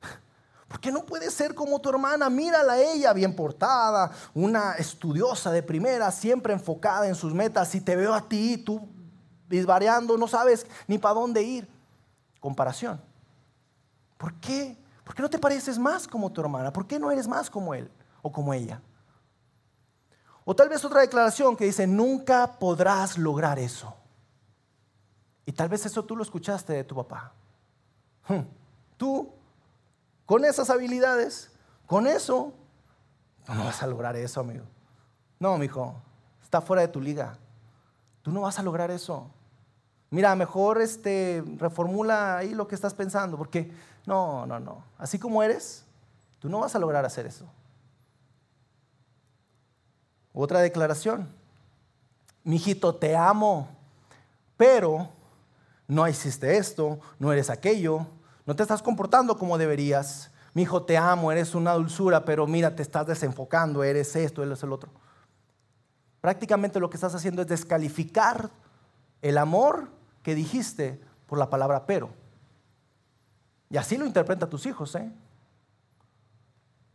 ¿Por 0.68 0.80
qué 0.80 0.90
no 0.90 1.04
puedes 1.04 1.32
ser 1.32 1.54
como 1.54 1.80
tu 1.80 1.90
hermana? 1.90 2.28
Mírala 2.30 2.74
a 2.74 2.80
ella, 2.80 3.12
bien 3.12 3.36
portada, 3.36 4.10
una 4.34 4.72
estudiosa 4.72 5.50
de 5.50 5.62
primera, 5.62 6.10
siempre 6.10 6.52
enfocada 6.52 7.06
en 7.06 7.14
sus 7.14 7.32
metas. 7.32 7.68
Si 7.68 7.80
te 7.80 7.96
veo 7.96 8.14
a 8.14 8.28
ti, 8.28 8.58
tú 8.58 8.88
disvariando, 9.48 10.16
no 10.18 10.26
sabes 10.26 10.66
ni 10.86 10.98
para 10.98 11.14
dónde 11.14 11.42
ir. 11.42 11.73
Comparación. 12.44 13.00
¿Por 14.18 14.34
qué? 14.34 14.76
¿Por 15.02 15.14
qué 15.14 15.22
no 15.22 15.30
te 15.30 15.38
pareces 15.38 15.78
más 15.78 16.06
como 16.06 16.30
tu 16.30 16.42
hermana? 16.42 16.70
¿Por 16.70 16.86
qué 16.86 16.98
no 16.98 17.10
eres 17.10 17.26
más 17.26 17.48
como 17.48 17.72
él 17.72 17.90
o 18.20 18.30
como 18.30 18.52
ella? 18.52 18.82
O 20.44 20.54
tal 20.54 20.68
vez 20.68 20.84
otra 20.84 21.00
declaración 21.00 21.56
que 21.56 21.64
dice, 21.64 21.86
nunca 21.86 22.58
podrás 22.58 23.16
lograr 23.16 23.58
eso. 23.58 23.96
Y 25.46 25.52
tal 25.52 25.70
vez 25.70 25.86
eso 25.86 26.04
tú 26.04 26.16
lo 26.16 26.22
escuchaste 26.22 26.74
de 26.74 26.84
tu 26.84 26.94
papá. 26.94 27.32
Hmm. 28.28 28.42
Tú 28.98 29.32
con 30.26 30.44
esas 30.44 30.68
habilidades, 30.68 31.50
con 31.86 32.06
eso, 32.06 32.52
no 33.48 33.64
vas 33.64 33.82
a 33.82 33.86
lograr 33.86 34.16
eso, 34.16 34.40
amigo. 34.40 34.66
No, 35.38 35.64
hijo, 35.64 35.94
está 36.42 36.60
fuera 36.60 36.82
de 36.82 36.88
tu 36.88 37.00
liga. 37.00 37.38
Tú 38.20 38.30
no 38.30 38.42
vas 38.42 38.58
a 38.58 38.62
lograr 38.62 38.90
eso. 38.90 39.30
Mira, 40.14 40.36
mejor 40.36 40.80
este, 40.80 41.42
reformula 41.56 42.36
ahí 42.36 42.54
lo 42.54 42.68
que 42.68 42.76
estás 42.76 42.94
pensando, 42.94 43.36
porque 43.36 43.72
no, 44.06 44.46
no, 44.46 44.60
no. 44.60 44.84
Así 44.96 45.18
como 45.18 45.42
eres, 45.42 45.84
tú 46.38 46.48
no 46.48 46.60
vas 46.60 46.76
a 46.76 46.78
lograr 46.78 47.04
hacer 47.04 47.26
eso. 47.26 47.46
Otra 50.32 50.60
declaración. 50.60 51.28
Mijito, 52.44 52.94
te 52.94 53.16
amo, 53.16 53.68
pero 54.56 55.08
no 55.88 56.06
hiciste 56.06 56.58
esto, 56.58 57.00
no 57.18 57.32
eres 57.32 57.50
aquello, 57.50 58.06
no 58.46 58.54
te 58.54 58.62
estás 58.62 58.82
comportando 58.82 59.36
como 59.36 59.58
deberías. 59.58 60.30
Mi 60.52 60.62
hijo, 60.62 60.84
te 60.84 60.96
amo, 60.96 61.32
eres 61.32 61.56
una 61.56 61.72
dulzura, 61.72 62.24
pero 62.24 62.46
mira, 62.46 62.76
te 62.76 62.82
estás 62.82 63.08
desenfocando, 63.08 63.82
eres 63.82 64.14
esto, 64.14 64.44
eres 64.44 64.62
el 64.62 64.70
otro. 64.70 64.92
Prácticamente 66.20 66.78
lo 66.78 66.88
que 66.88 66.98
estás 66.98 67.16
haciendo 67.16 67.42
es 67.42 67.48
descalificar 67.48 68.48
el 69.22 69.38
amor 69.38 69.88
que 70.24 70.34
dijiste 70.34 71.00
por 71.26 71.38
la 71.38 71.48
palabra 71.48 71.86
pero. 71.86 72.10
Y 73.70 73.76
así 73.76 73.96
lo 73.96 74.06
interpreta 74.06 74.48
tus 74.48 74.66
hijos, 74.66 74.96
¿eh? 74.96 75.12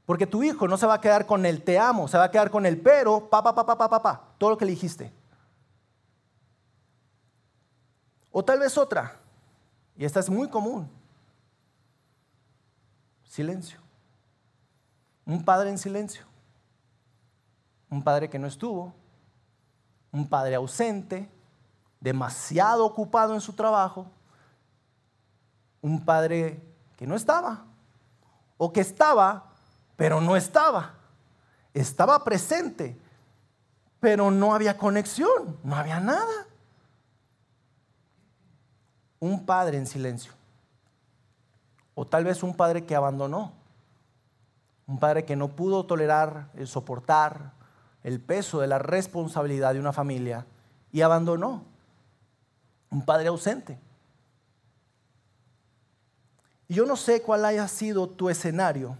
Porque 0.05 0.27
tu 0.27 0.43
hijo 0.43 0.67
no 0.67 0.75
se 0.75 0.87
va 0.87 0.95
a 0.95 1.01
quedar 1.01 1.25
con 1.25 1.45
el 1.45 1.63
te 1.63 1.79
amo, 1.79 2.07
se 2.07 2.17
va 2.17 2.25
a 2.25 2.31
quedar 2.31 2.49
con 2.49 2.65
el 2.65 2.81
pero, 2.81 3.29
pa, 3.29 3.43
pa, 3.43 3.53
pa, 3.53 3.65
pa, 3.65 3.77
pa, 3.77 3.89
pa, 3.89 4.01
pa 4.01 4.23
todo 4.37 4.49
lo 4.49 4.57
que 4.57 4.65
le 4.65 4.71
dijiste. 4.71 5.13
O 8.31 8.43
tal 8.43 8.59
vez 8.59 8.77
otra, 8.77 9.19
y 9.95 10.05
esta 10.05 10.19
es 10.19 10.29
muy 10.29 10.49
común, 10.49 10.89
silencio. 13.23 13.79
Un 15.25 15.45
padre 15.45 15.69
en 15.69 15.77
silencio. 15.77 16.25
Un 17.91 18.03
padre 18.03 18.29
que 18.29 18.39
no 18.39 18.47
estuvo. 18.47 18.93
Un 20.11 20.27
padre 20.27 20.55
ausente, 20.55 21.29
demasiado 21.99 22.85
ocupado 22.85 23.33
en 23.33 23.41
su 23.41 23.53
trabajo. 23.53 24.05
Un 25.81 26.03
padre 26.03 26.61
que 26.97 27.07
no 27.07 27.15
estaba. 27.15 27.65
O 28.57 28.71
que 28.71 28.81
estaba, 28.81 29.51
pero 29.95 30.21
no 30.21 30.35
estaba. 30.35 30.95
Estaba 31.73 32.23
presente, 32.23 32.99
pero 33.99 34.31
no 34.31 34.53
había 34.53 34.77
conexión, 34.77 35.57
no 35.63 35.75
había 35.75 35.99
nada. 35.99 36.47
Un 39.19 39.45
padre 39.45 39.77
en 39.77 39.87
silencio. 39.87 40.33
O 41.95 42.05
tal 42.05 42.23
vez 42.23 42.43
un 42.43 42.55
padre 42.55 42.85
que 42.85 42.95
abandonó. 42.95 43.53
Un 44.87 44.99
padre 44.99 45.25
que 45.25 45.35
no 45.35 45.49
pudo 45.49 45.85
tolerar, 45.85 46.49
el 46.55 46.67
soportar 46.67 47.59
el 48.03 48.21
peso 48.21 48.59
de 48.59 48.67
la 48.67 48.79
responsabilidad 48.79 49.73
de 49.73 49.79
una 49.79 49.93
familia 49.93 50.45
y 50.91 51.01
abandonó. 51.01 51.65
Un 52.89 53.03
padre 53.03 53.27
ausente. 53.27 53.79
Y 56.67 56.75
yo 56.75 56.85
no 56.85 56.95
sé 56.95 57.21
cuál 57.21 57.45
haya 57.45 57.67
sido 57.67 58.07
tu 58.07 58.29
escenario, 58.29 58.97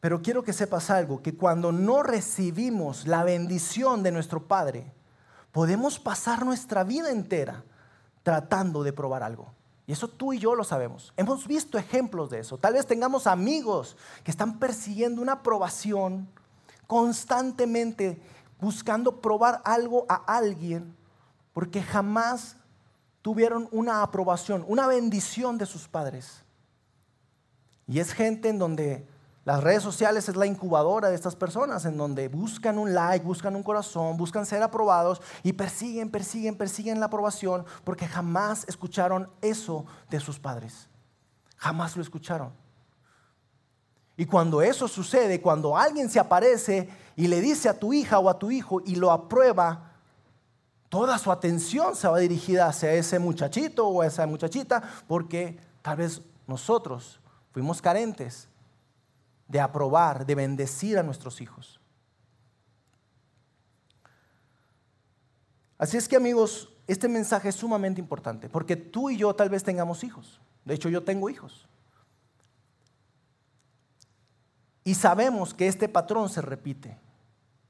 pero 0.00 0.22
quiero 0.22 0.42
que 0.42 0.52
sepas 0.52 0.90
algo, 0.90 1.22
que 1.22 1.36
cuando 1.36 1.72
no 1.72 2.02
recibimos 2.02 3.06
la 3.06 3.24
bendición 3.24 4.02
de 4.02 4.12
nuestro 4.12 4.46
Padre, 4.46 4.92
podemos 5.52 5.98
pasar 5.98 6.44
nuestra 6.44 6.84
vida 6.84 7.10
entera 7.10 7.64
tratando 8.22 8.82
de 8.82 8.92
probar 8.92 9.22
algo. 9.22 9.52
Y 9.86 9.92
eso 9.92 10.08
tú 10.08 10.32
y 10.32 10.38
yo 10.38 10.54
lo 10.54 10.64
sabemos. 10.64 11.12
Hemos 11.16 11.46
visto 11.46 11.78
ejemplos 11.78 12.28
de 12.28 12.40
eso. 12.40 12.58
Tal 12.58 12.74
vez 12.74 12.86
tengamos 12.86 13.26
amigos 13.26 13.96
que 14.24 14.32
están 14.32 14.58
persiguiendo 14.58 15.22
una 15.22 15.34
aprobación 15.34 16.28
constantemente, 16.88 18.20
buscando 18.60 19.20
probar 19.20 19.62
algo 19.64 20.04
a 20.08 20.16
alguien, 20.26 20.95
porque 21.56 21.82
jamás 21.82 22.58
tuvieron 23.22 23.66
una 23.72 24.02
aprobación, 24.02 24.62
una 24.68 24.86
bendición 24.86 25.56
de 25.56 25.64
sus 25.64 25.88
padres. 25.88 26.42
Y 27.86 27.98
es 27.98 28.12
gente 28.12 28.50
en 28.50 28.58
donde 28.58 29.08
las 29.46 29.64
redes 29.64 29.82
sociales 29.82 30.28
es 30.28 30.36
la 30.36 30.44
incubadora 30.44 31.08
de 31.08 31.14
estas 31.14 31.34
personas 31.34 31.86
en 31.86 31.96
donde 31.96 32.28
buscan 32.28 32.78
un 32.78 32.92
like, 32.92 33.24
buscan 33.24 33.56
un 33.56 33.62
corazón, 33.62 34.18
buscan 34.18 34.44
ser 34.44 34.62
aprobados 34.62 35.22
y 35.42 35.54
persiguen, 35.54 36.10
persiguen, 36.10 36.58
persiguen 36.58 37.00
la 37.00 37.06
aprobación 37.06 37.64
porque 37.84 38.06
jamás 38.06 38.66
escucharon 38.68 39.30
eso 39.40 39.86
de 40.10 40.20
sus 40.20 40.38
padres. 40.38 40.90
Jamás 41.56 41.96
lo 41.96 42.02
escucharon. 42.02 42.52
Y 44.14 44.26
cuando 44.26 44.60
eso 44.60 44.88
sucede, 44.88 45.40
cuando 45.40 45.74
alguien 45.74 46.10
se 46.10 46.20
aparece 46.20 46.90
y 47.16 47.28
le 47.28 47.40
dice 47.40 47.70
a 47.70 47.78
tu 47.78 47.94
hija 47.94 48.18
o 48.18 48.28
a 48.28 48.38
tu 48.38 48.50
hijo 48.50 48.82
y 48.84 48.96
lo 48.96 49.10
aprueba, 49.10 49.85
toda 50.96 51.18
su 51.18 51.30
atención 51.30 51.94
se 51.94 52.08
va 52.08 52.18
dirigida 52.20 52.68
hacia 52.68 52.90
ese 52.94 53.18
muchachito 53.18 53.86
o 53.86 54.02
esa 54.02 54.26
muchachita 54.26 54.82
porque 55.06 55.58
tal 55.82 55.98
vez 55.98 56.22
nosotros 56.46 57.20
fuimos 57.52 57.82
carentes 57.82 58.48
de 59.46 59.60
aprobar, 59.60 60.24
de 60.24 60.34
bendecir 60.34 60.96
a 60.96 61.02
nuestros 61.02 61.42
hijos. 61.42 61.78
Así 65.76 65.98
es 65.98 66.08
que 66.08 66.16
amigos, 66.16 66.72
este 66.86 67.10
mensaje 67.10 67.50
es 67.50 67.56
sumamente 67.56 68.00
importante, 68.00 68.48
porque 68.48 68.74
tú 68.74 69.10
y 69.10 69.18
yo 69.18 69.34
tal 69.34 69.50
vez 69.50 69.62
tengamos 69.62 70.02
hijos. 70.02 70.40
De 70.64 70.72
hecho, 70.72 70.88
yo 70.88 71.04
tengo 71.04 71.28
hijos. 71.28 71.68
Y 74.82 74.94
sabemos 74.94 75.52
que 75.52 75.68
este 75.68 75.90
patrón 75.90 76.30
se 76.30 76.40
repite. 76.40 76.98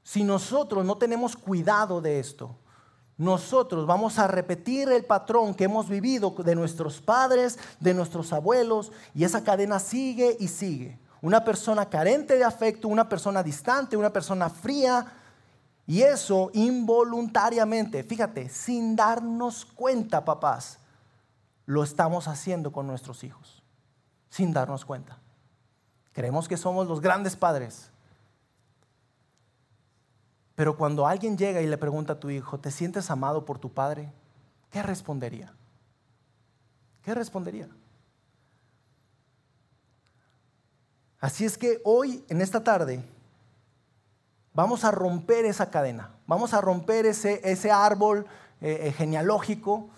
Si 0.01 0.23
nosotros 0.23 0.85
no 0.85 0.97
tenemos 0.97 1.35
cuidado 1.35 1.99
de 1.99 2.21
esto, 2.21 2.55
nosotros 3.17 3.87
vamos 3.87 4.19
a 4.19 4.27
repetir 4.27 4.89
el 4.89 5.03
patrón 5.03 5.55
que 5.55 5.63
hemos 5.63 5.89
vivido 5.89 6.35
de 6.37 6.55
nuestros 6.55 7.01
padres, 7.01 7.57
de 7.79 7.93
nuestros 7.93 8.31
abuelos, 8.31 8.91
y 9.15 9.23
esa 9.23 9.43
cadena 9.43 9.79
sigue 9.79 10.37
y 10.39 10.47
sigue. 10.47 10.99
Una 11.21 11.43
persona 11.43 11.89
carente 11.89 12.37
de 12.37 12.43
afecto, 12.43 12.87
una 12.87 13.09
persona 13.09 13.41
distante, 13.41 13.97
una 13.97 14.13
persona 14.13 14.49
fría, 14.49 15.13
y 15.87 16.01
eso 16.03 16.51
involuntariamente, 16.53 18.03
fíjate, 18.03 18.49
sin 18.49 18.95
darnos 18.95 19.65
cuenta, 19.65 20.23
papás, 20.23 20.77
lo 21.65 21.83
estamos 21.83 22.27
haciendo 22.27 22.71
con 22.71 22.85
nuestros 22.85 23.23
hijos, 23.23 23.63
sin 24.29 24.53
darnos 24.53 24.85
cuenta. 24.85 25.17
Creemos 26.13 26.47
que 26.47 26.57
somos 26.57 26.87
los 26.87 27.01
grandes 27.01 27.35
padres. 27.35 27.89
Pero 30.57 30.75
cuando 30.75 31.05
alguien 31.05 31.37
llega 31.37 31.61
y 31.61 31.67
le 31.67 31.77
pregunta 31.77 32.13
a 32.13 32.19
tu 32.19 32.31
hijo, 32.31 32.59
¿te 32.59 32.71
sientes 32.71 33.11
amado 33.11 33.45
por 33.45 33.59
tu 33.59 33.71
padre? 33.71 34.11
¿Qué 34.71 34.81
respondería? 34.81 35.53
¿Qué 37.03 37.13
respondería? 37.13 37.69
Así 41.19 41.45
es 41.45 41.59
que 41.59 41.79
hoy, 41.83 42.25
en 42.27 42.41
esta 42.41 42.63
tarde, 42.63 43.03
vamos 44.51 44.83
a 44.83 44.89
romper 44.89 45.45
esa 45.45 45.69
cadena, 45.69 46.09
vamos 46.25 46.55
a 46.55 46.59
romper 46.59 47.05
ese, 47.05 47.39
ese 47.43 47.69
árbol 47.69 48.25
eh, 48.59 48.79
eh, 48.81 48.91
genealógico 48.93 49.91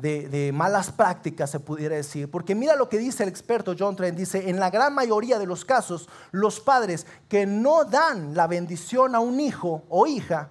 de, 0.00 0.50
malas 0.52 0.92
prácticas, 0.92 1.50
se 1.50 1.60
pudiera 1.60 1.96
decir. 1.96 2.30
Porque 2.30 2.54
mira 2.54 2.76
lo 2.76 2.88
que 2.88 2.98
dice 2.98 3.22
el 3.22 3.28
experto 3.28 3.74
John 3.78 3.96
Trent, 3.96 4.16
dice, 4.16 4.50
en 4.50 4.60
la 4.60 4.70
gran 4.70 4.94
mayoría 4.94 5.38
de 5.38 5.46
los 5.46 5.64
casos, 5.64 6.08
los 6.32 6.60
padres 6.60 7.06
que 7.28 7.46
no 7.46 7.84
dan 7.84 8.34
la 8.34 8.46
bendición 8.46 9.14
a 9.14 9.20
un 9.20 9.40
hijo 9.40 9.84
o 9.88 10.06
hija, 10.06 10.50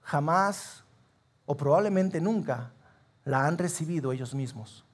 jamás 0.00 0.84
o 1.46 1.56
probablemente 1.56 2.20
nunca 2.20 2.72
la 3.24 3.46
han 3.46 3.56
recibido 3.56 4.12
ellos 4.12 4.34
mismos. 4.34 4.84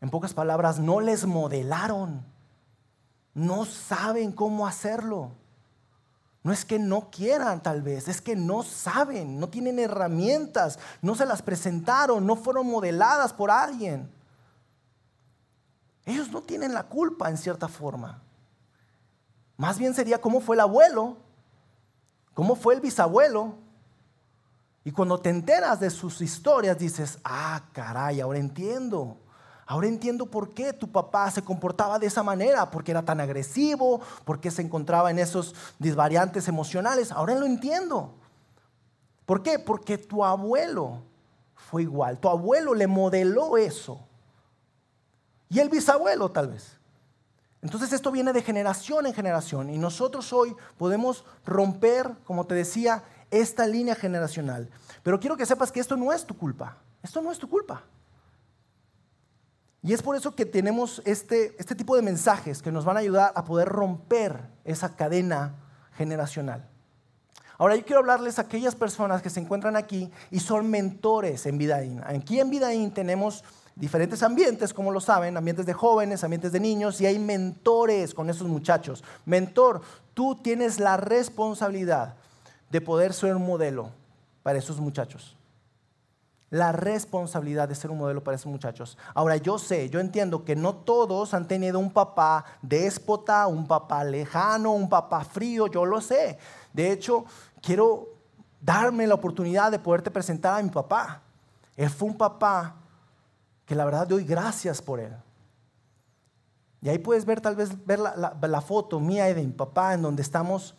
En 0.00 0.10
pocas 0.10 0.34
palabras, 0.34 0.78
no 0.78 1.00
les 1.00 1.26
modelaron, 1.26 2.24
no 3.34 3.64
saben 3.64 4.32
cómo 4.32 4.66
hacerlo. 4.66 5.32
No 6.44 6.52
es 6.52 6.66
que 6.66 6.78
no 6.78 7.10
quieran 7.10 7.62
tal 7.62 7.80
vez, 7.80 8.06
es 8.06 8.20
que 8.20 8.36
no 8.36 8.62
saben, 8.62 9.40
no 9.40 9.48
tienen 9.48 9.78
herramientas, 9.78 10.78
no 11.00 11.14
se 11.14 11.24
las 11.24 11.40
presentaron, 11.40 12.26
no 12.26 12.36
fueron 12.36 12.66
modeladas 12.66 13.32
por 13.32 13.50
alguien. 13.50 14.12
Ellos 16.04 16.30
no 16.30 16.42
tienen 16.42 16.74
la 16.74 16.82
culpa 16.82 17.30
en 17.30 17.38
cierta 17.38 17.66
forma. 17.66 18.20
Más 19.56 19.78
bien 19.78 19.94
sería 19.94 20.20
cómo 20.20 20.42
fue 20.42 20.56
el 20.56 20.60
abuelo, 20.60 21.16
cómo 22.34 22.56
fue 22.56 22.74
el 22.74 22.82
bisabuelo. 22.82 23.54
Y 24.84 24.92
cuando 24.92 25.18
te 25.18 25.30
enteras 25.30 25.80
de 25.80 25.88
sus 25.88 26.20
historias 26.20 26.78
dices, 26.78 27.20
ah, 27.24 27.62
caray, 27.72 28.20
ahora 28.20 28.38
entiendo. 28.38 29.16
Ahora 29.66 29.86
entiendo 29.86 30.26
por 30.26 30.52
qué 30.52 30.72
tu 30.72 30.90
papá 30.90 31.30
se 31.30 31.42
comportaba 31.42 31.98
de 31.98 32.06
esa 32.06 32.22
manera, 32.22 32.70
porque 32.70 32.90
era 32.90 33.02
tan 33.02 33.20
agresivo, 33.20 34.00
porque 34.24 34.50
se 34.50 34.62
encontraba 34.62 35.10
en 35.10 35.18
esos 35.18 35.54
disvariantes 35.78 36.48
emocionales. 36.48 37.10
Ahora 37.12 37.34
lo 37.34 37.46
entiendo. 37.46 38.14
¿Por 39.24 39.42
qué? 39.42 39.58
Porque 39.58 39.96
tu 39.96 40.24
abuelo 40.24 41.02
fue 41.54 41.82
igual. 41.82 42.18
Tu 42.18 42.28
abuelo 42.28 42.74
le 42.74 42.86
modeló 42.86 43.56
eso. 43.56 44.00
Y 45.48 45.60
el 45.60 45.70
bisabuelo 45.70 46.30
tal 46.30 46.48
vez. 46.48 46.76
Entonces 47.62 47.92
esto 47.94 48.10
viene 48.10 48.34
de 48.34 48.42
generación 48.42 49.06
en 49.06 49.14
generación 49.14 49.70
y 49.70 49.78
nosotros 49.78 50.30
hoy 50.34 50.54
podemos 50.76 51.24
romper, 51.46 52.14
como 52.24 52.44
te 52.44 52.54
decía, 52.54 53.02
esta 53.30 53.66
línea 53.66 53.94
generacional. 53.94 54.68
Pero 55.02 55.18
quiero 55.18 55.36
que 55.36 55.46
sepas 55.46 55.72
que 55.72 55.80
esto 55.80 55.96
no 55.96 56.12
es 56.12 56.26
tu 56.26 56.36
culpa. 56.36 56.76
Esto 57.02 57.22
no 57.22 57.32
es 57.32 57.38
tu 57.38 57.48
culpa. 57.48 57.82
Y 59.84 59.92
es 59.92 60.00
por 60.00 60.16
eso 60.16 60.34
que 60.34 60.46
tenemos 60.46 61.02
este, 61.04 61.54
este 61.58 61.74
tipo 61.74 61.94
de 61.94 62.00
mensajes 62.00 62.62
que 62.62 62.72
nos 62.72 62.86
van 62.86 62.96
a 62.96 63.00
ayudar 63.00 63.32
a 63.34 63.44
poder 63.44 63.68
romper 63.68 64.40
esa 64.64 64.96
cadena 64.96 65.56
generacional. 65.98 66.66
Ahora 67.58 67.76
yo 67.76 67.84
quiero 67.84 68.00
hablarles 68.00 68.38
a 68.38 68.42
aquellas 68.42 68.74
personas 68.74 69.20
que 69.20 69.28
se 69.28 69.40
encuentran 69.40 69.76
aquí 69.76 70.10
y 70.30 70.40
son 70.40 70.70
mentores 70.70 71.44
en 71.44 71.58
Vidaín. 71.58 72.00
Aquí 72.02 72.40
en 72.40 72.48
Vidaín 72.48 72.92
tenemos 72.94 73.44
diferentes 73.76 74.22
ambientes, 74.22 74.72
como 74.72 74.90
lo 74.90 75.02
saben, 75.02 75.36
ambientes 75.36 75.66
de 75.66 75.74
jóvenes, 75.74 76.24
ambientes 76.24 76.52
de 76.52 76.60
niños, 76.60 76.98
y 77.02 77.06
hay 77.06 77.18
mentores 77.18 78.14
con 78.14 78.30
esos 78.30 78.48
muchachos. 78.48 79.04
Mentor, 79.26 79.82
tú 80.14 80.36
tienes 80.36 80.80
la 80.80 80.96
responsabilidad 80.96 82.14
de 82.70 82.80
poder 82.80 83.12
ser 83.12 83.36
un 83.36 83.44
modelo 83.44 83.90
para 84.42 84.58
esos 84.58 84.80
muchachos 84.80 85.36
la 86.54 86.70
responsabilidad 86.70 87.68
de 87.68 87.74
ser 87.74 87.90
un 87.90 87.98
modelo 87.98 88.22
para 88.22 88.36
esos 88.36 88.46
muchachos. 88.46 88.96
Ahora, 89.12 89.36
yo 89.38 89.58
sé, 89.58 89.90
yo 89.90 89.98
entiendo 89.98 90.44
que 90.44 90.54
no 90.54 90.72
todos 90.76 91.34
han 91.34 91.48
tenido 91.48 91.80
un 91.80 91.90
papá 91.90 92.44
déspota, 92.62 93.48
un 93.48 93.66
papá 93.66 94.04
lejano, 94.04 94.70
un 94.70 94.88
papá 94.88 95.24
frío, 95.24 95.66
yo 95.66 95.84
lo 95.84 96.00
sé. 96.00 96.38
De 96.72 96.92
hecho, 96.92 97.24
quiero 97.60 98.06
darme 98.60 99.04
la 99.08 99.14
oportunidad 99.14 99.72
de 99.72 99.80
poderte 99.80 100.12
presentar 100.12 100.60
a 100.60 100.62
mi 100.62 100.70
papá. 100.70 101.22
Él 101.74 101.90
fue 101.90 102.10
un 102.10 102.16
papá 102.16 102.76
que 103.66 103.74
la 103.74 103.84
verdad 103.84 104.06
doy 104.06 104.22
gracias 104.22 104.80
por 104.80 105.00
él. 105.00 105.12
Y 106.82 106.88
ahí 106.88 106.98
puedes 106.98 107.24
ver 107.24 107.40
tal 107.40 107.56
vez 107.56 107.84
ver 107.84 107.98
la, 107.98 108.60
foto 108.60 109.00
mía 109.00 109.28
y 109.28 109.34
de 109.34 109.42
mi 109.42 109.52
papá 109.52 109.94
en 109.94 110.02
donde 110.02 110.22
estamos. 110.22 110.76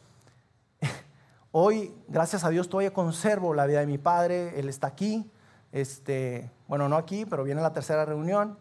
Hoy, 1.51 1.93
gracias 2.07 2.45
a 2.45 2.49
Dios, 2.49 2.69
todavía 2.69 2.93
conservo 2.93 3.53
la 3.53 3.65
vida 3.65 3.81
de 3.81 3.87
mi 3.87 3.97
padre. 3.97 4.57
Él 4.57 4.69
está 4.69 4.87
aquí 4.87 5.29
este, 5.75 6.49
bueno, 6.69 6.87
no 6.87 6.95
aquí, 6.95 7.25
pero 7.25 7.43
viene 7.43 7.61
la 7.61 7.73
tercera 7.73 8.05
reunión, 8.05 8.57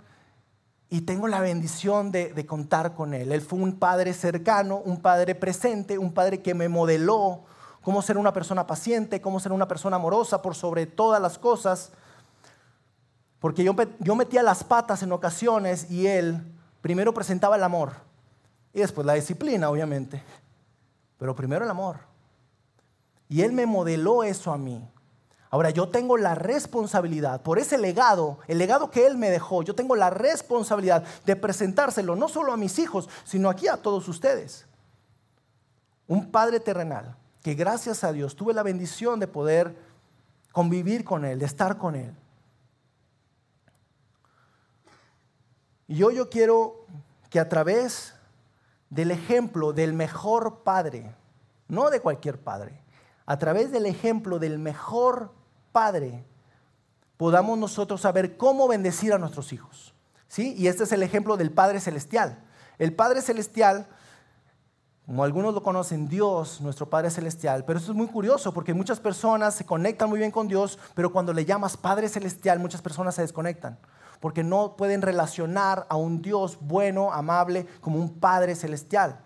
y 0.91 1.03
tengo 1.03 1.29
la 1.29 1.41
bendición 1.41 2.11
de, 2.11 2.45
contar 2.45 2.95
con 2.95 3.15
él. 3.15 3.31
Él 3.31 3.41
fue 3.41 3.61
un 3.61 3.79
padre 3.79 4.13
cercano, 4.13 4.79
un 4.85 5.01
padre 5.01 5.37
presente, 5.37 5.97
un 5.97 6.13
padre 6.13 6.43
que 6.43 6.55
me 6.55 6.69
modeló 6.69 7.45
cómo 7.83 8.03
ser 8.03 8.19
una 8.19 8.33
persona 8.33 8.67
paciente, 8.67 9.21
cómo 9.21 9.39
ser 9.39 9.53
una 9.53 9.69
persona 9.69 9.97
amorosa 9.97 10.43
por 10.43 10.57
sobre 10.57 10.87
todas 10.87 11.23
las 11.23 11.39
cosas. 11.39 11.93
Porque 13.39 13.63
yo, 13.63 13.75
yo 14.01 14.15
metía 14.17 14.43
las 14.43 14.65
patas 14.65 15.03
en 15.03 15.13
ocasiones 15.13 15.91
y 15.91 16.07
él 16.07 16.43
primero 16.81 17.15
presentaba 17.15 17.57
el 17.57 17.63
amor 17.63 17.93
y 18.73 18.81
después 18.81 19.07
la 19.07 19.15
disciplina, 19.15 19.71
obviamente. 19.71 20.23
Pero 21.17 21.35
primero 21.35 21.65
el 21.65 21.71
amor. 21.71 21.97
Y 23.29 23.43
él 23.43 23.53
me 23.53 23.67
modeló 23.67 24.25
eso 24.25 24.53
a 24.53 24.59
mí. 24.59 24.89
Ahora 25.55 25.71
yo 25.71 25.89
tengo 25.89 26.17
la 26.17 26.35
responsabilidad, 26.35 27.43
por 27.43 27.61
ese 27.61 27.79
legado, 27.79 28.41
el 28.49 28.59
legado 28.59 28.91
que 28.91 29.07
Él 29.07 29.17
me 29.17 29.31
dejó, 29.31 29.63
yo 29.63 29.77
tengo 29.77 29.95
la 29.95 30.11
responsabilidad 30.11 31.05
de 31.25 31.37
presentárselo 31.37 32.17
no 32.17 32.29
solo 32.29 32.53
a 32.53 32.57
mis 32.57 32.81
hijos, 32.81 33.09
sino 33.23 33.49
aquí 33.49 33.69
a 33.69 33.77
todos 33.77 34.09
ustedes. 34.09 34.67
Un 36.09 36.33
Padre 36.33 36.59
terrenal 36.59 37.17
que 37.41 37.55
gracias 37.55 38.03
a 38.03 38.11
Dios 38.11 38.35
tuve 38.35 38.53
la 38.53 38.65
bendición 38.65 39.21
de 39.21 39.29
poder 39.29 39.77
convivir 40.51 41.05
con 41.05 41.25
Él, 41.25 41.39
de 41.39 41.47
estar 41.47 41.79
con 41.79 41.95
Él. 41.95 42.13
Y 45.87 45.99
yo, 45.99 46.11
yo 46.11 46.31
quiero 46.31 46.85
que 47.31 47.39
a 47.39 47.49
través 47.49 48.13
del 48.91 49.13
ejemplo 49.13 49.73
del 49.73 49.93
mejor 49.93 50.65
padre, 50.65 51.15
no 51.69 51.91
de 51.91 52.01
cualquier 52.01 52.41
padre, 52.41 52.83
a 53.25 53.39
través 53.39 53.71
del 53.71 53.87
ejemplo 53.87 54.41
del 54.41 54.59
mejor 54.59 55.44
Padre, 55.75 56.25
podamos 57.17 57.59
nosotros 57.59 58.01
saber 58.01 58.37
cómo 58.37 58.69
bendecir 58.69 59.13
a 59.13 59.19
nuestros 59.19 59.53
hijos. 59.53 59.93
¿sí? 60.29 60.55
Y 60.57 60.69
este 60.69 60.85
es 60.85 60.93
el 60.93 61.03
ejemplo 61.03 61.37
del 61.37 61.51
Padre 61.51 61.81
Celestial. 61.81 62.45
El 62.79 62.95
Padre 62.95 63.21
Celestial, 63.21 63.89
como 65.05 65.25
algunos 65.25 65.53
lo 65.53 65.65
conocen, 65.65 66.07
Dios, 66.07 66.61
nuestro 66.61 66.89
Padre 66.89 67.11
Celestial, 67.11 67.65
pero 67.65 67.81
esto 67.81 67.91
es 67.91 67.99
muy 67.99 68.07
curioso 68.07 68.55
porque 68.55 68.73
muchas 68.73 69.01
personas 69.01 69.57
se 69.57 69.67
conectan 69.67 70.09
muy 70.09 70.21
bien 70.21 70.31
con 70.31 70.47
Dios, 70.47 70.79
pero 70.95 71.11
cuando 71.11 71.33
le 71.33 71.45
llamas 71.45 71.77
Padre 71.77 72.09
Celestial, 72.09 72.61
muchas 72.61 72.81
personas 72.81 73.17
se 73.17 73.23
desconectan 73.23 73.77
porque 74.21 74.45
no 74.45 74.77
pueden 74.77 75.03
relacionar 75.03 75.87
a 75.89 75.97
un 75.97 76.23
Dios 76.23 76.57
bueno, 76.61 77.13
amable, 77.13 77.67
como 77.81 77.99
un 77.99 78.21
Padre 78.21 78.55
Celestial. 78.55 79.19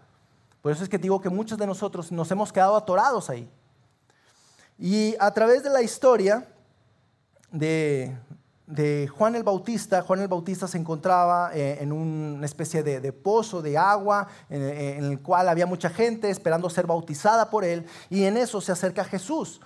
Por 0.62 0.72
eso 0.72 0.82
es 0.82 0.88
que 0.88 0.96
digo 0.96 1.20
que 1.20 1.28
muchos 1.28 1.58
de 1.58 1.66
nosotros 1.66 2.10
nos 2.10 2.30
hemos 2.30 2.54
quedado 2.54 2.74
atorados 2.74 3.28
ahí. 3.28 3.52
Y 4.78 5.16
a 5.18 5.32
través 5.32 5.64
de 5.64 5.70
la 5.70 5.82
historia 5.82 6.46
de, 7.50 8.16
Juan 9.12 9.34
el 9.34 9.42
Bautista, 9.42 10.02
Juan 10.02 10.20
el 10.20 10.28
Bautista 10.28 10.68
se 10.68 10.78
encontraba 10.78 11.50
eh, 11.52 11.78
en 11.80 11.90
una 11.90 12.46
especie 12.46 12.84
de, 12.84 13.12
pozo 13.12 13.60
de 13.60 13.76
agua 13.76 14.28
en, 14.48 15.04
el 15.04 15.20
cual 15.20 15.48
había 15.48 15.66
mucha 15.66 15.90
gente 15.90 16.30
esperando 16.30 16.70
ser 16.70 16.86
bautizada 16.86 17.50
por 17.50 17.64
él 17.64 17.86
y 18.08 18.24
en 18.24 18.36
eso 18.36 18.60
se 18.60 18.70
acerca 18.70 19.02
Jesús. 19.02 19.60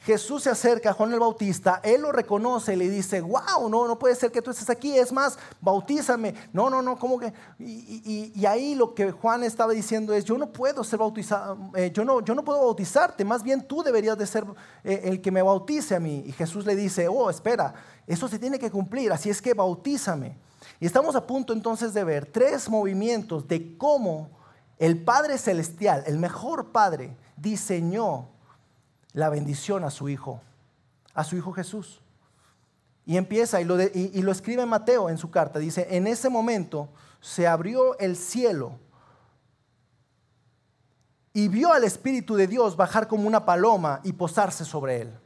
Jesús 0.00 0.44
se 0.44 0.50
acerca 0.50 0.90
a 0.90 0.92
Juan 0.94 1.12
el 1.12 1.20
Bautista, 1.20 1.78
él 1.84 2.00
lo 2.00 2.10
reconoce 2.10 2.74
le 2.74 2.88
dice, 2.88 3.20
wow, 3.20 3.68
no, 3.68 3.86
no 3.86 3.98
puede 3.98 4.14
ser 4.14 4.32
que 4.32 4.40
tú 4.40 4.50
estés 4.50 4.70
aquí, 4.70 4.96
es 4.96 5.12
más, 5.12 5.38
bautízame. 5.60 6.34
No, 6.54 6.70
no, 6.70 6.80
no, 6.80 6.98
¿cómo 6.98 7.18
que? 7.18 7.34
Y, 7.58 8.46
ahí 8.46 8.74
lo 8.74 8.94
que 8.94 9.12
Juan 9.12 9.44
estaba 9.44 9.74
diciendo 9.74 10.14
es, 10.14 10.24
yo 10.24 10.38
no 10.38 10.52
puedo 10.52 10.82
ser 10.84 11.00
bautizado, 11.00 11.58
eh, 11.74 11.90
yo, 11.92 12.06
no, 12.06 12.22
yo 12.22 12.34
no 12.34 12.42
puedo 12.42 12.60
bautizarte, 12.64 13.26
más 13.26 13.42
bien 13.42 13.68
tú 13.68 13.82
deberías 13.82 14.16
de 14.16 14.26
ser 14.26 14.46
eh, 14.84 15.02
el 15.04 15.20
que 15.20 15.30
me 15.30 15.42
bautice 15.42 15.94
a 15.94 16.00
mí. 16.00 16.24
Y 16.26 16.32
Jesús 16.32 16.64
le 16.64 16.74
dice, 16.74 17.06
oh, 17.06 17.28
espera, 17.28 17.74
eso 18.06 18.26
se 18.26 18.38
tiene 18.38 18.58
que 18.58 18.70
cumplir, 18.70 19.12
así 19.12 19.28
es 19.28 19.42
que 19.42 19.52
bautízame. 19.52 20.38
Y 20.80 20.86
estamos 20.86 21.14
a 21.14 21.26
punto 21.26 21.52
entonces 21.52 21.92
de 21.92 22.04
ver 22.04 22.24
tres 22.24 22.70
movimientos 22.70 23.46
de 23.46 23.76
cómo 23.76 24.30
el 24.78 25.04
Padre 25.04 25.36
Celestial, 25.36 26.04
el 26.06 26.18
mejor 26.18 26.72
Padre, 26.72 27.18
diseñó 27.36 28.28
la 29.12 29.28
bendición 29.28 29.84
a 29.84 29.90
su 29.90 30.08
Hijo, 30.08 30.40
a 31.14 31.24
su 31.24 31.36
Hijo 31.36 31.52
Jesús. 31.52 32.00
Y 33.06 33.16
empieza 33.16 33.60
y 33.60 33.64
lo, 33.64 33.78
escribe 33.78 34.66
Mateo 34.66 35.08
en 35.08 35.18
su 35.18 35.30
carta. 35.30 35.58
Dice, 35.58 35.86
en 35.90 36.06
ese 36.06 36.28
momento 36.28 36.88
se 37.20 37.46
abrió 37.46 37.98
el 37.98 38.16
cielo 38.16 38.78
y 41.32 41.48
vio 41.48 41.72
al 41.72 41.84
Espíritu 41.84 42.36
de 42.36 42.46
Dios 42.46 42.76
bajar 42.76 43.08
como 43.08 43.26
una 43.26 43.44
paloma 43.44 44.00
y 44.04 44.12
posarse 44.12 44.64
sobre 44.64 45.02
él. 45.02 45.18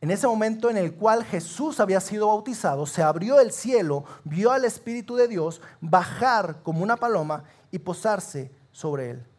En 0.00 0.10
ese 0.10 0.26
momento 0.26 0.70
en 0.70 0.78
el 0.78 0.94
cual 0.94 1.24
Jesús 1.24 1.78
había 1.78 2.00
sido 2.00 2.28
bautizado, 2.28 2.86
se 2.86 3.02
abrió 3.02 3.38
el 3.38 3.52
cielo, 3.52 4.04
vio 4.24 4.50
al 4.50 4.64
Espíritu 4.64 5.14
de 5.14 5.28
Dios 5.28 5.60
bajar 5.80 6.62
como 6.62 6.82
una 6.82 6.96
paloma 6.96 7.44
y 7.70 7.78
posarse 7.80 8.50
sobre 8.72 9.10
él. 9.10 9.29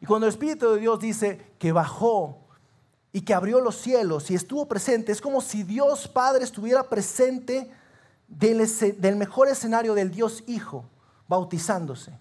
Y 0.00 0.06
cuando 0.06 0.26
el 0.26 0.32
Espíritu 0.32 0.72
de 0.72 0.80
Dios 0.80 1.00
dice 1.00 1.54
que 1.58 1.72
bajó 1.72 2.38
y 3.12 3.22
que 3.22 3.34
abrió 3.34 3.60
los 3.60 3.76
cielos 3.76 4.30
y 4.30 4.34
estuvo 4.34 4.66
presente, 4.66 5.12
es 5.12 5.20
como 5.20 5.40
si 5.40 5.62
Dios 5.62 6.08
Padre 6.08 6.44
estuviera 6.44 6.82
presente 6.84 7.70
del, 8.28 9.16
mejor 9.16 9.48
escenario 9.48 9.94
del 9.94 10.10
Dios 10.10 10.44
Hijo, 10.46 10.84
bautizándose. 11.28 12.18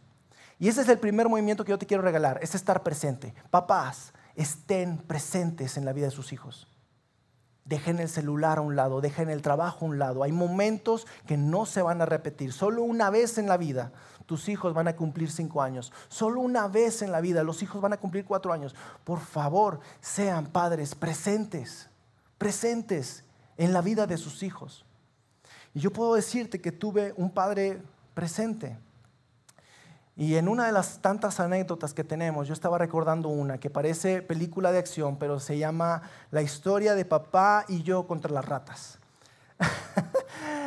Y 0.57 0.69
ese 0.69 0.81
es 0.81 0.89
el 0.89 0.99
primer 0.99 1.27
movimiento 1.27 1.65
que 1.65 1.71
yo 1.71 1.77
te 1.77 1.85
quiero 1.85 2.03
regalar, 2.03 2.39
es 2.41 2.55
estar 2.55 2.81
presente. 2.83 3.33
Papás, 3.49 4.13
estén 4.35 4.97
presentes 4.97 5.75
en 5.77 5.85
la 5.85 5.93
vida 5.93 6.05
de 6.05 6.11
sus 6.11 6.31
hijos. 6.31 6.67
Dejen 7.65 7.99
el 7.99 8.07
celular 8.07 8.59
a 8.59 8.61
un 8.61 8.75
lado, 8.75 9.01
dejen 9.01 9.29
el 9.29 9.41
trabajo 9.41 9.85
a 9.85 9.89
un 9.89 9.99
lado. 9.99 10.23
Hay 10.23 10.31
momentos 10.31 11.07
que 11.25 11.35
no 11.35 11.65
se 11.65 11.81
van 11.81 12.01
a 12.01 12.05
repetir. 12.05 12.53
Solo 12.53 12.83
una 12.83 13.09
vez 13.09 13.38
en 13.38 13.47
la 13.47 13.57
vida 13.57 13.91
tus 14.25 14.49
hijos 14.49 14.73
van 14.73 14.88
a 14.88 14.95
cumplir 14.95 15.31
cinco 15.31 15.61
años. 15.61 15.91
Solo 16.07 16.41
una 16.41 16.67
vez 16.67 17.01
en 17.01 17.11
la 17.11 17.21
vida 17.21 17.43
los 17.43 17.61
hijos 17.61 17.81
van 17.81 17.93
a 17.93 17.97
cumplir 17.97 18.25
cuatro 18.25 18.51
años. 18.51 18.75
Por 19.03 19.19
favor, 19.19 19.79
sean 20.01 20.47
padres 20.47 20.95
presentes, 20.95 21.89
presentes 22.38 23.23
en 23.57 23.73
la 23.73 23.81
vida 23.81 24.07
de 24.07 24.17
sus 24.17 24.43
hijos. 24.43 24.85
Y 25.73 25.79
yo 25.79 25.91
puedo 25.91 26.15
decirte 26.15 26.61
que 26.61 26.71
tuve 26.71 27.13
un 27.17 27.29
padre 27.29 27.81
presente. 28.13 28.77
Y 30.17 30.35
en 30.35 30.47
una 30.47 30.65
de 30.65 30.71
las 30.71 30.99
tantas 31.01 31.41
anécdotas 31.41 31.93
que 31.93 32.05
tenemos, 32.05 32.47
yo 32.47 32.53
estaba 32.53 32.77
recordando 32.77 33.27
una 33.27 33.57
que 33.57 33.69
parece 33.69 34.21
película 34.21 34.71
de 34.71 34.79
acción, 34.79 35.17
pero 35.17 35.41
se 35.41 35.57
llama 35.57 36.03
La 36.31 36.41
historia 36.41 36.95
de 36.95 37.03
papá 37.03 37.65
y 37.67 37.83
yo 37.83 38.07
contra 38.07 38.31
las 38.31 38.45
ratas. 38.45 38.97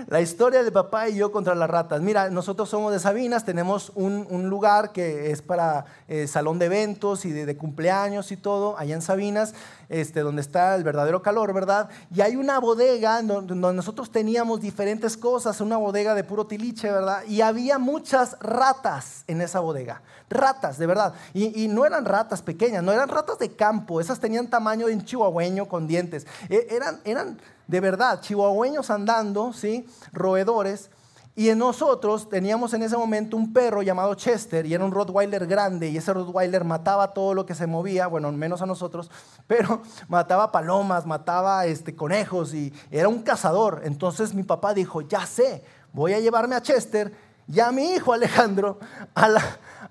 la 0.06 0.20
historia 0.20 0.62
de 0.62 0.72
papá 0.72 1.08
y 1.08 1.16
yo 1.16 1.32
contra 1.32 1.54
las 1.54 1.68
ratas. 1.68 2.00
Mira, 2.00 2.30
nosotros 2.30 2.68
somos 2.68 2.92
de 2.92 2.98
Sabinas, 2.98 3.44
tenemos 3.44 3.92
un, 3.94 4.48
lugar 4.48 4.92
que 4.92 5.30
es 5.30 5.42
para 5.42 5.84
eh, 6.06 6.26
salón 6.26 6.58
de 6.58 6.66
eventos 6.66 7.24
y 7.24 7.32
de, 7.32 7.56
cumpleaños 7.56 8.30
y 8.32 8.36
todo, 8.36 8.78
allá 8.78 8.94
en 8.94 9.02
Sabinas, 9.02 9.54
este, 9.88 10.20
donde 10.20 10.42
está 10.42 10.74
el 10.74 10.84
verdadero 10.84 11.22
calor, 11.22 11.52
¿verdad? 11.52 11.88
Y 12.14 12.20
hay 12.20 12.36
una 12.36 12.58
bodega 12.60 13.20
donde, 13.22 13.54
nosotros 13.54 14.10
teníamos 14.10 14.60
diferentes 14.60 15.16
cosas, 15.16 15.60
una 15.60 15.76
bodega 15.76 16.14
de 16.14 16.24
puro 16.24 16.46
tiliche, 16.46 16.90
¿verdad? 16.90 17.24
Y 17.26 17.40
había 17.40 17.78
muchas 17.78 18.36
ratas 18.40 19.24
en 19.26 19.40
esa 19.40 19.60
bodega, 19.60 20.02
ratas, 20.30 20.78
de 20.78 20.86
verdad. 20.86 21.14
Y, 21.34 21.68
no 21.68 21.84
eran 21.84 22.04
ratas 22.04 22.42
pequeñas, 22.42 22.82
no 22.82 22.92
eran 22.92 23.08
ratas 23.08 23.38
de 23.38 23.54
campo, 23.54 24.00
esas 24.00 24.20
tenían 24.20 24.48
tamaño 24.48 24.86
de 24.86 24.94
un 24.94 25.04
chihuahueño 25.04 25.66
con 25.66 25.86
dientes. 25.86 26.26
E, 26.48 26.66
eran, 26.70 27.00
eran 27.04 27.38
de 27.68 27.80
verdad, 27.80 28.20
chihuahueños 28.22 28.90
andando, 28.90 29.52
¿sí? 29.52 29.86
Roedores. 30.12 30.90
Y 31.36 31.50
en 31.50 31.58
nosotros 31.58 32.28
teníamos 32.28 32.74
en 32.74 32.82
ese 32.82 32.96
momento 32.96 33.36
un 33.36 33.52
perro 33.52 33.82
llamado 33.82 34.12
Chester 34.14 34.66
y 34.66 34.74
era 34.74 34.84
un 34.84 34.90
Rottweiler 34.90 35.46
grande 35.46 35.88
y 35.88 35.96
ese 35.96 36.12
Rottweiler 36.12 36.64
mataba 36.64 37.12
todo 37.12 37.32
lo 37.34 37.46
que 37.46 37.54
se 37.54 37.68
movía, 37.68 38.08
bueno, 38.08 38.32
menos 38.32 38.60
a 38.60 38.66
nosotros, 38.66 39.08
pero 39.46 39.82
mataba 40.08 40.50
palomas, 40.50 41.06
mataba 41.06 41.66
este, 41.66 41.94
conejos 41.94 42.54
y 42.54 42.72
era 42.90 43.06
un 43.06 43.22
cazador. 43.22 43.82
Entonces 43.84 44.34
mi 44.34 44.42
papá 44.42 44.74
dijo, 44.74 45.02
ya 45.02 45.24
sé, 45.26 45.62
voy 45.92 46.14
a 46.14 46.18
llevarme 46.18 46.56
a 46.56 46.62
Chester 46.62 47.14
y 47.46 47.60
a 47.60 47.70
mi 47.70 47.92
hijo 47.92 48.12
Alejandro 48.12 48.80
a 49.14 49.28
la, 49.28 49.42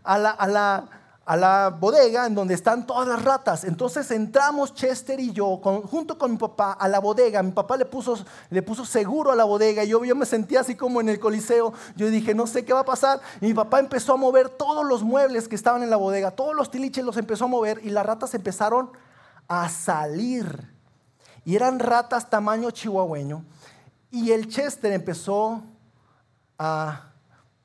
a 0.04 0.18
la, 0.18 0.32
a 0.32 0.48
la 0.48 0.97
a 1.28 1.36
la 1.36 1.76
bodega 1.78 2.26
en 2.26 2.34
donde 2.34 2.54
están 2.54 2.88
todas 2.88 3.06
las 3.06 3.22
ratas. 3.22 3.66
Entonces 3.66 4.10
entramos 4.12 4.74
Chester 4.74 5.20
y 5.20 5.34
yo, 5.34 5.58
junto 5.58 6.18
con 6.18 6.32
mi 6.32 6.38
papá, 6.38 6.72
a 6.72 6.88
la 6.88 7.00
bodega. 7.00 7.44
Mi 7.44 7.52
papá 7.52 7.76
le 7.76 7.84
puso, 7.84 8.18
le 8.50 8.62
puso 8.62 8.86
seguro 8.86 9.34
a 9.34 9.36
la 9.36 9.44
bodega. 9.44 9.84
Yo, 9.84 10.06
yo 10.06 10.16
me 10.16 10.26
sentía 10.26 10.62
así 10.62 10.76
como 10.76 11.02
en 11.02 11.10
el 11.10 11.20
coliseo. 11.20 11.74
Yo 11.98 12.10
dije, 12.10 12.34
no 12.34 12.48
sé 12.48 12.64
qué 12.64 12.72
va 12.72 12.80
a 12.80 12.86
pasar. 12.86 13.20
Y 13.42 13.48
mi 13.48 13.54
papá 13.54 13.82
empezó 13.82 14.14
a 14.14 14.16
mover 14.16 14.48
todos 14.48 14.86
los 14.86 15.04
muebles 15.04 15.50
que 15.50 15.56
estaban 15.56 15.84
en 15.84 15.90
la 15.90 15.98
bodega. 15.98 16.32
Todos 16.32 16.56
los 16.56 16.72
tiliches 16.72 17.04
los 17.04 17.18
empezó 17.18 17.44
a 17.44 17.50
mover 17.50 17.82
y 17.84 17.90
las 17.90 18.06
ratas 18.06 18.34
empezaron 18.34 18.92
a 19.50 19.68
salir. 19.68 20.72
Y 21.44 21.58
eran 21.58 21.80
ratas 21.80 22.30
tamaño 22.30 22.72
chihuahueño. 22.72 23.44
Y 24.12 24.32
el 24.32 24.48
Chester 24.48 24.94
empezó 24.94 25.62
a 26.58 27.12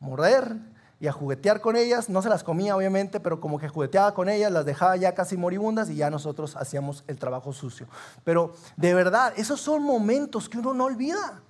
morder 0.01 0.72
y 1.03 1.09
a 1.09 1.13
juguetear 1.13 1.61
con 1.61 1.75
ellas. 1.75 2.09
No 2.09 2.23
se 2.23 2.29
las 2.29 2.45
comía, 2.45 2.77
obviamente, 2.77 3.19
pero 3.19 3.41
como 3.41 3.59
que 3.59 3.67
jugueteaba 3.67 4.15
con 4.15 4.29
ellas, 4.29 4.53
las 4.53 4.65
dejaba 4.65 4.97
ya 4.97 5.13
casi 5.17 5.37
moribundas 5.37 5.91
y 5.91 5.97
ya 5.97 6.11
nosotros 6.11 6.55
hacíamos 6.55 7.03
el 7.09 7.19
trabajo 7.19 7.53
sucio. 7.53 7.89
Pero 8.23 8.53
de 8.77 8.95
verdad, 8.95 9.33
esos 9.37 9.61
son 9.61 9.83
momentos 9.83 10.49
que 10.49 10.59
uno 10.59 10.73
no 10.73 10.85
olvida. 10.85 11.43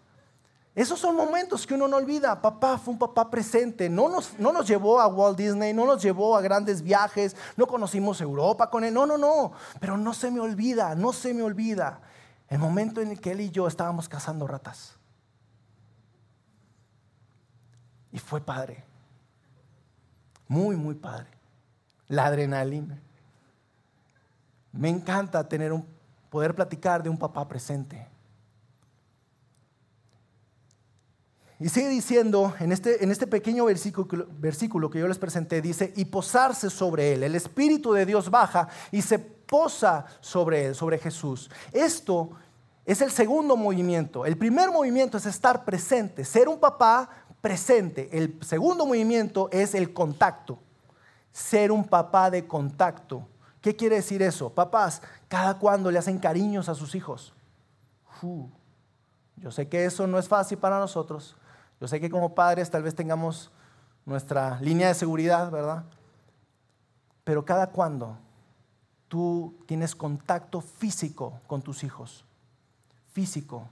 Esos 0.75 0.99
son 0.99 1.17
momentos 1.17 1.67
que 1.67 1.75
uno 1.75 1.87
no 1.87 1.99
olvida. 1.99 2.41
Papá 2.41 2.79
fue 2.79 2.95
un 2.95 2.99
papá 2.99 3.29
presente. 3.29 3.91
No 3.91 4.09
nos, 4.09 4.39
no 4.39 4.55
nos 4.55 4.67
llevó 4.67 4.99
a 4.99 5.07
Walt 5.07 5.37
Disney, 5.37 5.75
no 5.75 5.85
nos 5.85 6.03
llevó 6.03 6.35
a 6.35 6.41
grandes 6.41 6.81
viajes, 6.81 7.37
no 7.59 7.67
conocimos 7.67 8.23
Europa 8.23 8.71
con 8.71 8.85
él. 8.85 8.95
No, 8.95 9.05
no, 9.05 9.19
no. 9.19 9.53
Pero 9.81 9.99
no 9.99 10.15
se 10.15 10.31
me 10.31 10.41
olvida, 10.41 10.95
no 10.95 11.13
se 11.13 11.35
me 11.35 11.43
olvida 11.43 12.01
el 12.49 12.59
momento 12.59 13.03
en 13.03 13.11
el 13.11 13.21
que 13.21 13.33
él 13.33 13.43
y 13.43 13.51
yo 13.51 13.67
estábamos 13.67 14.09
cazando 14.09 14.47
ratas. 14.47 14.95
Y 18.13 18.19
fue 18.19 18.41
padre. 18.41 18.92
Muy, 20.53 20.77
muy 20.77 20.95
padre. 20.95 21.29
La 22.09 22.27
adrenalina. 22.27 23.01
Me 24.71 24.91
encanta 24.91 25.49
tener 25.49 25.73
un, 25.73 25.87
poder 26.29 26.55
platicar 26.55 27.03
de 27.03 27.09
un 27.09 27.17
papá 27.17 27.49
presente. 27.49 28.07
Y 31.59 31.71
sigue 31.71 31.89
diciendo, 31.89 32.53
en 32.61 32.71
este, 32.71 33.03
en 33.03 33.11
este 33.11 33.27
pequeño 33.27 33.65
versículo, 33.65 34.27
versículo 34.39 34.91
que 34.91 34.99
yo 34.99 35.09
les 35.09 35.17
presenté, 35.17 35.63
dice, 35.63 35.91
y 35.97 36.05
posarse 36.05 36.69
sobre 36.69 37.15
él. 37.15 37.23
El 37.23 37.35
Espíritu 37.35 37.95
de 37.95 38.05
Dios 38.05 38.31
baja 38.31 38.69
y 38.91 39.01
se 39.01 39.19
posa 39.19 40.05
sobre 40.21 40.67
él, 40.67 40.75
sobre 40.75 40.99
Jesús. 40.99 41.51
Esto 41.73 42.33
es 42.85 43.01
el 43.01 43.11
segundo 43.11 43.57
movimiento. 43.57 44.27
El 44.27 44.37
primer 44.37 44.71
movimiento 44.71 45.17
es 45.17 45.25
estar 45.27 45.65
presente, 45.65 46.25
ser 46.25 46.49
un 46.49 46.59
papá 46.59 47.09
presente. 47.43 48.09
El 48.17 48.39
segundo 48.43 48.87
movimiento 48.87 49.51
es 49.53 49.75
el 49.75 49.93
contacto. 49.93 50.59
Ser 51.33 51.71
un 51.71 51.85
papá 51.85 52.31
de 52.31 52.47
contacto. 52.47 53.29
¿Qué 53.61 53.77
quiere 53.77 53.97
decir 53.97 54.23
eso? 54.23 54.49
Papás, 54.51 55.03
cada 55.29 55.59
cuando 55.59 55.91
le 55.91 55.99
hacen 55.99 56.19
cariños 56.19 56.71
a 56.71 56.75
sus 56.75 56.95
hijos. 56.95 57.35
yo 59.37 59.51
sé 59.51 59.69
que 59.69 59.85
eso 59.85 60.07
no 60.07 60.19
es 60.19 60.29
fácil 60.29 60.57
para 60.57 60.79
nosotros. 60.79 61.37
Yo 61.81 61.89
sé 61.89 62.01
que 62.01 62.09
como 62.09 62.35
padres 62.35 62.71
tal 62.71 62.85
vez 62.85 62.95
tengamos 62.95 63.51
nuestra 64.07 64.61
línea 64.61 64.89
de 64.89 64.95
seguridad, 64.95 65.51
¿verdad? 65.51 65.85
Pero 67.25 67.45
cada 67.45 67.69
cuando 67.69 68.17
tú 69.09 69.57
tienes 69.67 69.95
contacto 69.95 70.61
físico 70.61 71.41
con 71.47 71.61
tus 71.63 71.83
hijos. 71.83 72.25
Físico. 73.13 73.69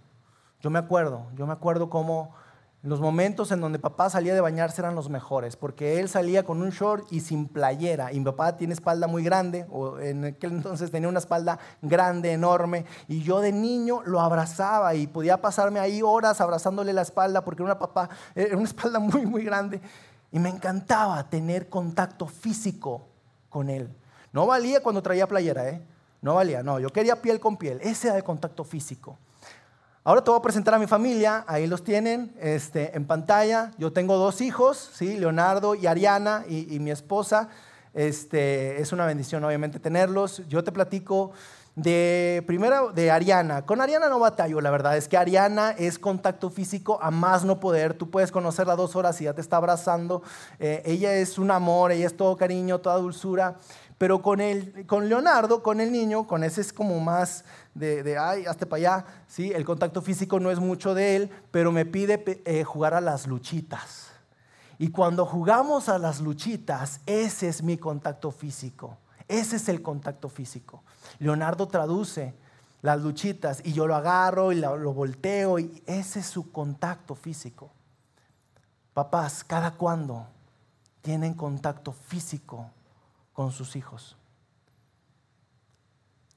Yo 0.60 0.70
me 0.70 0.78
acuerdo, 0.78 1.26
yo 1.36 1.46
me 1.46 1.52
acuerdo 1.52 1.88
cómo 1.88 2.34
los 2.82 3.00
momentos 3.00 3.52
en 3.52 3.60
donde 3.60 3.78
papá 3.78 4.08
salía 4.08 4.32
de 4.32 4.40
bañarse 4.40 4.80
eran 4.80 4.94
los 4.94 5.10
mejores, 5.10 5.54
porque 5.54 6.00
él 6.00 6.08
salía 6.08 6.44
con 6.44 6.62
un 6.62 6.70
short 6.70 7.06
y 7.12 7.20
sin 7.20 7.46
playera, 7.46 8.10
y 8.10 8.18
mi 8.18 8.24
papá 8.24 8.56
tiene 8.56 8.72
espalda 8.72 9.06
muy 9.06 9.22
grande, 9.22 9.66
o 9.70 9.98
en 9.98 10.24
aquel 10.24 10.52
entonces 10.56 10.90
tenía 10.90 11.08
una 11.08 11.18
espalda 11.18 11.58
grande, 11.82 12.32
enorme, 12.32 12.86
y 13.06 13.22
yo 13.22 13.40
de 13.40 13.52
niño 13.52 14.00
lo 14.06 14.20
abrazaba 14.20 14.94
y 14.94 15.06
podía 15.06 15.42
pasarme 15.42 15.78
ahí 15.78 16.00
horas 16.02 16.40
abrazándole 16.40 16.94
la 16.94 17.02
espalda, 17.02 17.44
porque 17.44 17.62
era 17.62 17.72
una, 17.72 17.78
papá, 17.78 18.08
era 18.34 18.56
una 18.56 18.66
espalda 18.66 18.98
muy, 18.98 19.26
muy 19.26 19.44
grande, 19.44 19.80
y 20.32 20.38
me 20.38 20.48
encantaba 20.48 21.28
tener 21.28 21.68
contacto 21.68 22.26
físico 22.26 23.02
con 23.50 23.68
él. 23.68 23.94
No 24.32 24.46
valía 24.46 24.82
cuando 24.82 25.02
traía 25.02 25.26
playera, 25.26 25.68
¿eh? 25.68 25.82
No 26.22 26.34
valía, 26.34 26.62
no, 26.62 26.78
yo 26.78 26.90
quería 26.90 27.20
piel 27.20 27.40
con 27.40 27.56
piel. 27.56 27.78
Ese 27.82 28.08
era 28.08 28.16
el 28.16 28.24
contacto 28.24 28.62
físico. 28.62 29.18
Ahora 30.02 30.24
te 30.24 30.30
voy 30.30 30.38
a 30.38 30.42
presentar 30.42 30.72
a 30.72 30.78
mi 30.78 30.86
familia, 30.86 31.44
ahí 31.46 31.66
los 31.66 31.84
tienen 31.84 32.34
este, 32.40 32.96
en 32.96 33.04
pantalla. 33.04 33.72
Yo 33.76 33.92
tengo 33.92 34.16
dos 34.16 34.40
hijos, 34.40 34.90
¿sí? 34.94 35.18
Leonardo 35.18 35.74
y 35.74 35.86
Ariana 35.86 36.42
y, 36.48 36.78
mi 36.78 36.90
esposa. 36.90 37.50
Este, 37.92 38.80
es 38.80 38.92
una 38.92 39.04
bendición 39.04 39.44
obviamente 39.44 39.78
tenerlos. 39.78 40.42
Yo 40.48 40.64
te 40.64 40.72
platico 40.72 41.32
de 41.76 42.42
primero 42.46 42.92
de 42.92 43.10
Ariana. 43.10 43.62
Con 43.62 43.80
Ariana 43.80 44.08
no 44.08 44.18
batallo, 44.18 44.60
la 44.60 44.70
verdad 44.70 44.96
es 44.96 45.08
que 45.08 45.16
Ariana 45.16 45.70
es 45.70 45.98
contacto 45.98 46.50
físico 46.50 46.98
a 47.00 47.10
más 47.10 47.44
no 47.44 47.60
poder. 47.60 47.94
Tú 47.94 48.10
puedes 48.10 48.32
conocerla 48.32 48.76
dos 48.76 48.96
horas 48.96 49.20
y 49.20 49.24
ya 49.24 49.34
te 49.34 49.40
está 49.40 49.56
abrazando. 49.56 50.22
Eh, 50.58 50.82
ella 50.84 51.14
es 51.14 51.38
un 51.38 51.50
amor, 51.50 51.92
ella 51.92 52.06
es 52.06 52.16
todo 52.16 52.36
cariño, 52.36 52.80
toda 52.80 52.96
dulzura. 52.96 53.56
Pero 53.98 54.22
con, 54.22 54.40
el, 54.40 54.86
con 54.86 55.10
Leonardo, 55.10 55.62
con 55.62 55.78
el 55.78 55.92
niño, 55.92 56.26
con 56.26 56.42
ese 56.42 56.62
es 56.62 56.72
como 56.72 56.98
más 57.00 57.44
de, 57.74 58.16
ay, 58.18 58.46
hazte 58.46 58.64
para 58.64 58.78
allá. 58.78 59.04
¿sí? 59.28 59.52
El 59.54 59.64
contacto 59.64 60.00
físico 60.00 60.40
no 60.40 60.50
es 60.50 60.58
mucho 60.58 60.94
de 60.94 61.16
él, 61.16 61.30
pero 61.50 61.70
me 61.70 61.84
pide 61.84 62.42
eh, 62.46 62.64
jugar 62.64 62.94
a 62.94 63.02
las 63.02 63.26
luchitas. 63.26 64.08
Y 64.78 64.88
cuando 64.88 65.26
jugamos 65.26 65.90
a 65.90 65.98
las 65.98 66.20
luchitas, 66.20 67.00
ese 67.04 67.48
es 67.48 67.62
mi 67.62 67.76
contacto 67.76 68.30
físico. 68.30 68.96
Ese 69.30 69.56
es 69.56 69.68
el 69.68 69.80
contacto 69.80 70.28
físico. 70.28 70.82
Leonardo 71.18 71.68
traduce 71.68 72.34
las 72.82 73.00
luchitas 73.00 73.62
y 73.64 73.72
yo 73.72 73.86
lo 73.86 73.94
agarro 73.94 74.52
y 74.52 74.56
lo 74.56 74.92
volteo 74.92 75.58
y 75.58 75.82
ese 75.86 76.20
es 76.20 76.26
su 76.26 76.50
contacto 76.50 77.14
físico. 77.14 77.70
Papás, 78.92 79.44
¿cada 79.44 79.72
cuándo 79.72 80.26
tienen 81.02 81.34
contacto 81.34 81.92
físico 81.92 82.70
con 83.32 83.52
sus 83.52 83.76
hijos. 83.76 84.16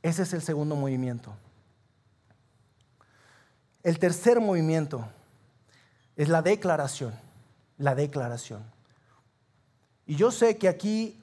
Ese 0.01 0.23
es 0.23 0.34
el 0.34 0.41
segundo 0.41 0.75
movimiento. 0.75 1.34
El 3.84 3.99
tercer 3.99 4.39
movimiento 4.39 5.06
es 6.15 6.29
la 6.29 6.41
declaración, 6.41 7.13
la 7.77 7.95
declaración. 7.95 8.63
Y 10.06 10.15
yo 10.15 10.32
sé 10.32 10.58
que 10.58 10.67
aquí, 10.67 11.21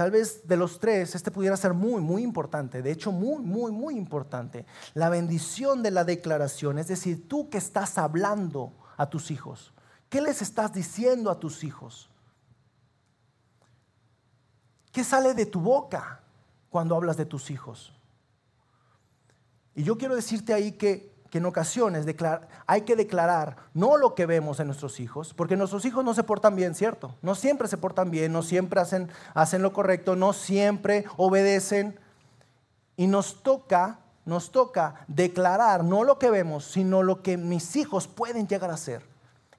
tal 0.00 0.10
vez 0.10 0.48
de 0.48 0.56
los 0.56 0.80
tres, 0.80 1.14
este 1.14 1.30
pudiera 1.30 1.58
ser 1.58 1.74
muy, 1.74 2.00
muy 2.00 2.22
importante, 2.22 2.80
de 2.80 2.90
hecho 2.90 3.12
muy, 3.12 3.42
muy, 3.42 3.70
muy 3.70 3.98
importante. 3.98 4.64
La 4.94 5.10
bendición 5.10 5.82
de 5.82 5.90
la 5.90 6.04
declaración, 6.04 6.78
es 6.78 6.88
decir, 6.88 7.28
tú 7.28 7.50
que 7.50 7.58
estás 7.58 7.98
hablando 7.98 8.72
a 8.96 9.10
tus 9.10 9.30
hijos, 9.30 9.74
¿qué 10.08 10.22
les 10.22 10.40
estás 10.40 10.72
diciendo 10.72 11.30
a 11.30 11.38
tus 11.38 11.64
hijos? 11.64 12.08
¿Qué 14.90 15.04
sale 15.04 15.34
de 15.34 15.44
tu 15.44 15.60
boca 15.60 16.22
cuando 16.70 16.96
hablas 16.96 17.18
de 17.18 17.26
tus 17.26 17.50
hijos? 17.50 17.92
Y 19.74 19.82
yo 19.82 19.98
quiero 19.98 20.16
decirte 20.16 20.54
ahí 20.54 20.72
que, 20.72 21.09
en 21.38 21.46
ocasiones 21.46 22.06
hay 22.66 22.82
que 22.82 22.96
declarar 22.96 23.56
no 23.74 23.96
lo 23.96 24.14
que 24.14 24.26
vemos 24.26 24.60
en 24.60 24.66
nuestros 24.66 25.00
hijos, 25.00 25.34
porque 25.34 25.56
nuestros 25.56 25.84
hijos 25.84 26.04
no 26.04 26.14
se 26.14 26.24
portan 26.24 26.56
bien, 26.56 26.74
¿cierto? 26.74 27.14
No 27.22 27.34
siempre 27.34 27.68
se 27.68 27.76
portan 27.76 28.10
bien, 28.10 28.32
no 28.32 28.42
siempre 28.42 28.80
hacen, 28.80 29.10
hacen 29.34 29.62
lo 29.62 29.72
correcto, 29.72 30.16
no 30.16 30.32
siempre 30.32 31.04
obedecen. 31.16 31.98
Y 32.96 33.06
nos 33.06 33.42
toca, 33.42 34.00
nos 34.24 34.50
toca 34.50 35.06
declarar 35.08 35.84
no 35.84 36.04
lo 36.04 36.18
que 36.18 36.30
vemos, 36.30 36.64
sino 36.64 37.02
lo 37.02 37.22
que 37.22 37.36
mis 37.36 37.76
hijos 37.76 38.08
pueden 38.08 38.46
llegar 38.46 38.70
a 38.70 38.76
ser. 38.76 39.02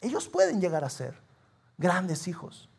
Ellos 0.02 0.28
pueden 0.28 0.62
llegar 0.62 0.84
a 0.84 0.90
ser 0.90 1.16
grandes 1.78 2.28
hijos, 2.28 2.70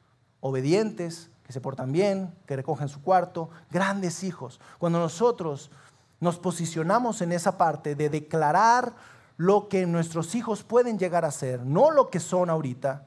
obedientes, 0.41 1.31
se 1.53 1.61
portan 1.61 1.93
bien, 1.93 2.35
que 2.47 2.57
recogen 2.57 2.89
su 2.89 3.03
cuarto, 3.03 3.51
grandes 3.71 4.25
hijos. 4.25 4.59
Cuando 4.79 4.99
nosotros 4.99 5.71
nos 6.23 6.39
posicionamos 6.39 7.21
en 7.21 7.33
esa 7.33 7.59
parte 7.59 7.97
de 7.97 8.09
declarar 8.09 8.95
lo 9.37 9.69
que 9.69 9.87
nuestros 9.87 10.37
hijos 10.37 10.63
pueden 10.63 10.97
llegar 10.97 11.25
a 11.25 11.33
ser, 11.33 11.67
no 11.67 11.91
lo 11.91 12.11
que 12.11 12.21
son 12.21 12.49
ahorita, 12.49 13.07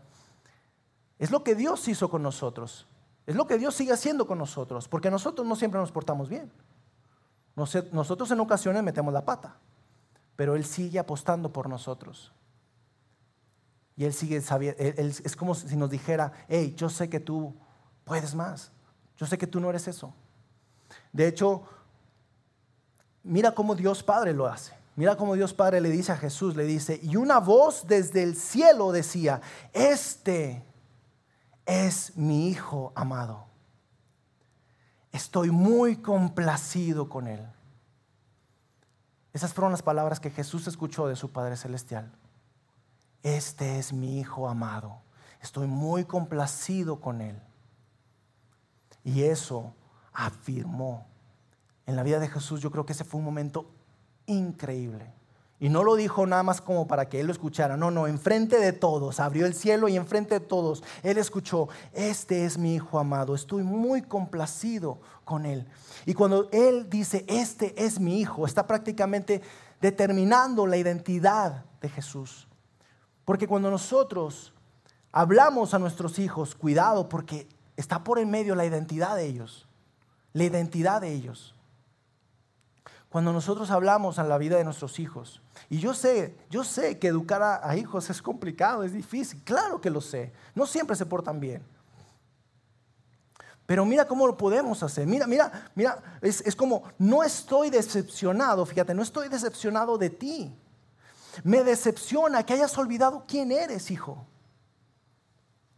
es 1.17 1.31
lo 1.31 1.41
que 1.41 1.55
Dios 1.55 1.87
hizo 1.87 2.09
con 2.09 2.21
nosotros. 2.21 2.87
Es 3.25 3.37
lo 3.37 3.47
que 3.47 3.57
Dios 3.57 3.73
sigue 3.73 3.93
haciendo 3.93 4.27
con 4.27 4.37
nosotros, 4.37 4.89
porque 4.89 5.09
nosotros 5.09 5.47
no 5.47 5.55
siempre 5.55 5.79
nos 5.79 5.93
portamos 5.93 6.27
bien. 6.27 6.51
Nosotros 7.55 8.29
en 8.31 8.39
ocasiones 8.41 8.83
metemos 8.83 9.13
la 9.13 9.23
pata, 9.23 9.55
pero 10.35 10.57
Él 10.57 10.65
sigue 10.65 10.99
apostando 10.99 11.53
por 11.53 11.69
nosotros. 11.69 12.33
Y 13.95 14.03
Él 14.03 14.11
sigue 14.13 14.41
sabiendo, 14.41 14.77
es 14.77 15.35
como 15.37 15.55
si 15.55 15.77
nos 15.77 15.89
dijera, 15.89 16.33
hey, 16.49 16.75
yo 16.75 16.89
sé 16.89 17.09
que 17.09 17.21
tú 17.21 17.55
puedes 18.03 18.35
más. 18.35 18.73
Yo 19.15 19.25
sé 19.25 19.37
que 19.37 19.47
tú 19.47 19.61
no 19.61 19.69
eres 19.69 19.87
eso. 19.87 20.13
De 21.13 21.27
hecho, 21.27 21.63
mira 23.25 23.51
cómo 23.51 23.75
Dios 23.75 24.03
Padre 24.03 24.33
lo 24.33 24.47
hace. 24.47 24.73
Mira 24.95 25.17
cómo 25.17 25.35
Dios 25.35 25.53
Padre 25.53 25.81
le 25.81 25.89
dice 25.89 26.13
a 26.13 26.17
Jesús, 26.17 26.55
le 26.55 26.63
dice, 26.63 26.99
y 27.03 27.17
una 27.17 27.39
voz 27.39 27.85
desde 27.85 28.23
el 28.23 28.37
cielo 28.37 28.93
decía, 28.93 29.41
este 29.73 30.63
es 31.65 32.15
mi 32.15 32.47
Hijo 32.47 32.93
amado. 32.95 33.45
Estoy 35.11 35.51
muy 35.51 35.97
complacido 35.97 37.09
con 37.09 37.27
él. 37.27 37.45
Esas 39.33 39.53
fueron 39.53 39.71
las 39.71 39.81
palabras 39.81 40.21
que 40.21 40.31
Jesús 40.31 40.65
escuchó 40.67 41.07
de 41.07 41.17
su 41.17 41.31
Padre 41.31 41.57
Celestial. 41.57 42.09
Este 43.21 43.79
es 43.79 43.91
mi 43.91 44.19
Hijo 44.19 44.47
amado. 44.47 45.01
Estoy 45.41 45.67
muy 45.67 46.05
complacido 46.05 47.01
con 47.01 47.19
él. 47.19 47.37
Y 49.03 49.23
eso 49.23 49.73
afirmó. 50.13 51.05
En 51.85 51.95
la 51.95 52.03
vida 52.03 52.19
de 52.19 52.27
Jesús 52.27 52.61
yo 52.61 52.71
creo 52.71 52.85
que 52.85 52.93
ese 52.93 53.03
fue 53.03 53.19
un 53.19 53.25
momento 53.25 53.69
increíble. 54.25 55.13
Y 55.59 55.69
no 55.69 55.83
lo 55.83 55.95
dijo 55.95 56.25
nada 56.27 56.43
más 56.43 56.59
como 56.59 56.85
para 56.85 57.07
que 57.07 57.19
él 57.19 57.27
lo 57.27 57.31
escuchara. 57.31 57.77
No, 57.77 57.89
no, 57.89 58.07
enfrente 58.07 58.59
de 58.59 58.73
todos. 58.73 59.19
Abrió 59.19 59.45
el 59.45 59.53
cielo 59.53 59.87
y 59.87 59.95
enfrente 59.95 60.35
de 60.35 60.45
todos. 60.45 60.83
Él 61.01 61.17
escuchó, 61.17 61.69
este 61.93 62.45
es 62.45 62.57
mi 62.57 62.75
hijo 62.75 62.99
amado. 62.99 63.33
Estoy 63.33 63.63
muy 63.63 64.01
complacido 64.01 64.99
con 65.23 65.45
él. 65.45 65.65
Y 66.05 66.13
cuando 66.13 66.49
él 66.51 66.89
dice, 66.89 67.25
este 67.29 67.73
es 67.83 67.99
mi 67.99 68.19
hijo, 68.19 68.45
está 68.45 68.67
prácticamente 68.67 69.41
determinando 69.79 70.67
la 70.67 70.77
identidad 70.77 71.63
de 71.81 71.89
Jesús. 71.89 72.47
Porque 73.23 73.47
cuando 73.47 73.71
nosotros 73.71 74.53
hablamos 75.11 75.73
a 75.73 75.79
nuestros 75.79 76.19
hijos, 76.19 76.53
cuidado, 76.53 77.07
porque 77.07 77.47
está 77.77 78.03
por 78.03 78.19
en 78.19 78.29
medio 78.29 78.55
la 78.55 78.65
identidad 78.65 79.15
de 79.15 79.25
ellos. 79.25 79.67
La 80.33 80.43
identidad 80.43 80.99
de 81.01 81.13
ellos. 81.13 81.54
Cuando 83.15 83.31
nosotros 83.31 83.71
hablamos 83.71 84.17
en 84.17 84.27
la 84.27 84.37
vida 84.37 84.57
de 84.57 84.65
nuestros 84.65 84.99
hijos, 84.99 85.41
y 85.69 85.79
yo 85.79 85.93
sé, 85.93 86.35
yo 86.49 86.65
sé 86.65 86.99
que 86.99 87.07
educar 87.07 87.41
a, 87.41 87.77
hijos 87.77 88.09
es 88.09 88.21
complicado, 88.21 88.83
es 88.83 88.91
difícil, 88.91 89.41
claro 89.45 89.79
que 89.79 89.89
lo 89.89 90.01
sé, 90.01 90.33
no 90.53 90.65
siempre 90.65 90.97
se 90.97 91.05
portan 91.05 91.39
bien. 91.39 91.63
Pero 93.65 93.85
mira 93.85 94.05
cómo 94.05 94.27
lo 94.27 94.35
podemos 94.35 94.83
hacer. 94.83 95.07
Mira, 95.07 95.27
mira, 95.27 95.71
mira, 95.75 96.17
es, 96.21 96.41
es, 96.41 96.57
como, 96.57 96.83
no 96.97 97.23
estoy 97.23 97.69
decepcionado, 97.69 98.65
fíjate, 98.65 98.93
no 98.93 99.01
estoy 99.01 99.29
decepcionado 99.29 99.97
de 99.97 100.09
ti. 100.09 100.53
Me 101.41 101.63
decepciona 101.63 102.45
que 102.45 102.55
hayas 102.55 102.77
olvidado 102.77 103.23
quién 103.25 103.49
eres, 103.53 103.91
hijo. 103.91 104.27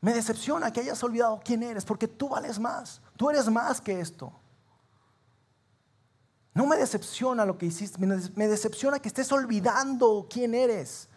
Me 0.02 0.12
decepciona 0.12 0.74
que 0.74 0.80
hayas 0.80 1.04
olvidado 1.04 1.40
quién 1.46 1.62
eres, 1.62 1.86
porque 1.86 2.08
tú 2.08 2.30
vales 2.30 2.58
más. 2.58 3.00
Tú 3.16 3.30
eres 3.30 3.48
más 3.48 3.80
que 3.80 4.00
esto. 4.00 4.34
No 6.58 6.66
me 6.66 6.76
decepciona 6.76 7.46
lo 7.46 7.56
que 7.56 7.68
hiciste, 7.68 8.00
me 8.04 8.48
decepciona 8.48 8.98
que 8.98 9.10
estés 9.10 9.32
olvidando 9.32 10.26
quién 10.28 10.56
eres. 10.56 11.08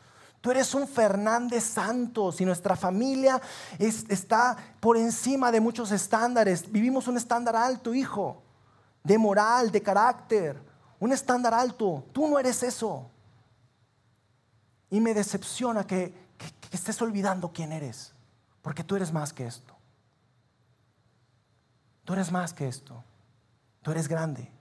Tú 0.42 0.50
eres 0.50 0.74
un 0.74 0.87
Fernández 0.87 1.64
Santos 1.64 2.42
y 2.42 2.44
nuestra 2.44 2.76
familia 2.76 3.40
está 3.79 4.55
por 4.81 4.98
encima 4.98 5.50
de 5.50 5.62
muchos 5.62 5.92
estándares. 5.92 6.70
Vivimos 6.70 7.09
un 7.09 7.16
estándar 7.16 7.57
alto, 7.57 7.94
hijo, 7.94 8.42
de 9.03 9.16
moral, 9.16 9.70
de 9.70 9.81
carácter, 9.81 10.62
un 10.98 11.11
estándar 11.11 11.55
alto. 11.55 12.05
Tú 12.12 12.29
no 12.29 12.38
eres 12.38 12.62
eso. 12.62 13.11
Y 14.90 15.00
me 15.00 15.14
decepciona 15.14 15.87
que 15.87 16.12
estés 16.70 17.00
olvidando 17.00 17.50
quién 17.50 17.72
eres. 17.72 18.12
Porque 18.61 18.85
tú 18.85 18.94
eres 18.94 19.11
más 19.11 19.33
que 19.33 19.46
esto. 19.46 19.74
Tú 22.05 22.12
eres 22.12 22.31
más 22.31 22.53
que 22.53 22.68
esto. 22.68 23.03
Tú 23.81 23.90
eres 23.90 24.07
grande. 24.07 24.59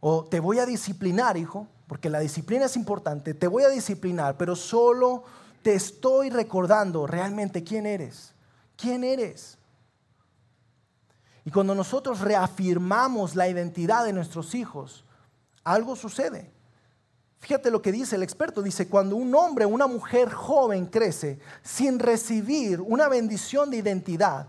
O 0.00 0.24
te 0.24 0.40
voy 0.40 0.58
a 0.58 0.66
disciplinar, 0.66 1.36
hijo, 1.36 1.68
porque 1.86 2.08
la 2.08 2.20
disciplina 2.20 2.64
es 2.64 2.76
importante. 2.76 3.34
Te 3.34 3.46
voy 3.46 3.62
a 3.64 3.68
disciplinar, 3.68 4.36
pero 4.36 4.56
solo 4.56 5.24
te 5.62 5.74
estoy 5.74 6.30
recordando 6.30 7.06
realmente 7.06 7.62
quién 7.62 7.86
eres. 7.86 8.32
¿Quién 8.76 9.04
eres? 9.04 9.58
Y 11.44 11.50
cuando 11.50 11.74
nosotros 11.74 12.20
reafirmamos 12.20 13.34
la 13.34 13.48
identidad 13.48 14.04
de 14.04 14.12
nuestros 14.12 14.54
hijos, 14.54 15.04
algo 15.64 15.96
sucede. 15.96 16.50
Fíjate 17.38 17.70
lo 17.70 17.80
que 17.80 17.92
dice 17.92 18.16
el 18.16 18.22
experto. 18.22 18.62
Dice, 18.62 18.88
cuando 18.88 19.16
un 19.16 19.34
hombre 19.34 19.64
o 19.64 19.68
una 19.68 19.86
mujer 19.86 20.30
joven 20.30 20.86
crece 20.86 21.38
sin 21.62 21.98
recibir 21.98 22.80
una 22.80 23.08
bendición 23.08 23.70
de 23.70 23.78
identidad, 23.78 24.48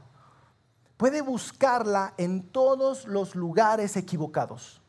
puede 0.98 1.22
buscarla 1.22 2.14
en 2.18 2.44
todos 2.44 3.08
los 3.08 3.36
lugares 3.36 3.96
equivocados. 3.96 4.81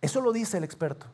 Eso 0.00 0.20
lo 0.20 0.32
dice 0.32 0.58
el 0.58 0.64
experto 0.64 1.06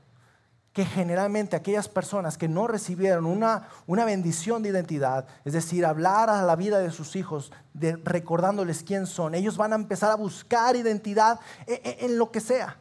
que 0.72 0.86
generalmente 0.86 1.54
aquellas 1.54 1.88
personas 1.88 2.38
que 2.38 2.48
no 2.48 2.66
recibieron 2.66 3.26
una, 3.26 3.68
una 3.86 4.06
bendición 4.06 4.62
de 4.62 4.70
identidad, 4.70 5.26
es 5.44 5.52
decir, 5.52 5.84
hablar 5.84 6.30
a 6.30 6.42
la 6.42 6.56
vida 6.56 6.78
de 6.78 6.90
sus 6.90 7.14
hijos, 7.14 7.52
de, 7.74 7.96
recordándoles 7.96 8.82
quién 8.82 9.06
son, 9.06 9.34
ellos 9.34 9.58
van 9.58 9.74
a 9.74 9.76
empezar 9.76 10.10
a 10.10 10.14
buscar 10.14 10.74
identidad 10.74 11.38
en, 11.66 12.10
en 12.10 12.18
lo 12.18 12.30
que 12.30 12.40
sea, 12.40 12.78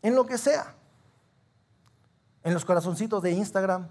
en 0.00 0.14
lo 0.14 0.24
que 0.24 0.38
sea, 0.38 0.74
en 2.42 2.54
los 2.54 2.64
corazoncitos 2.64 3.22
de 3.22 3.32
Instagram, 3.32 3.88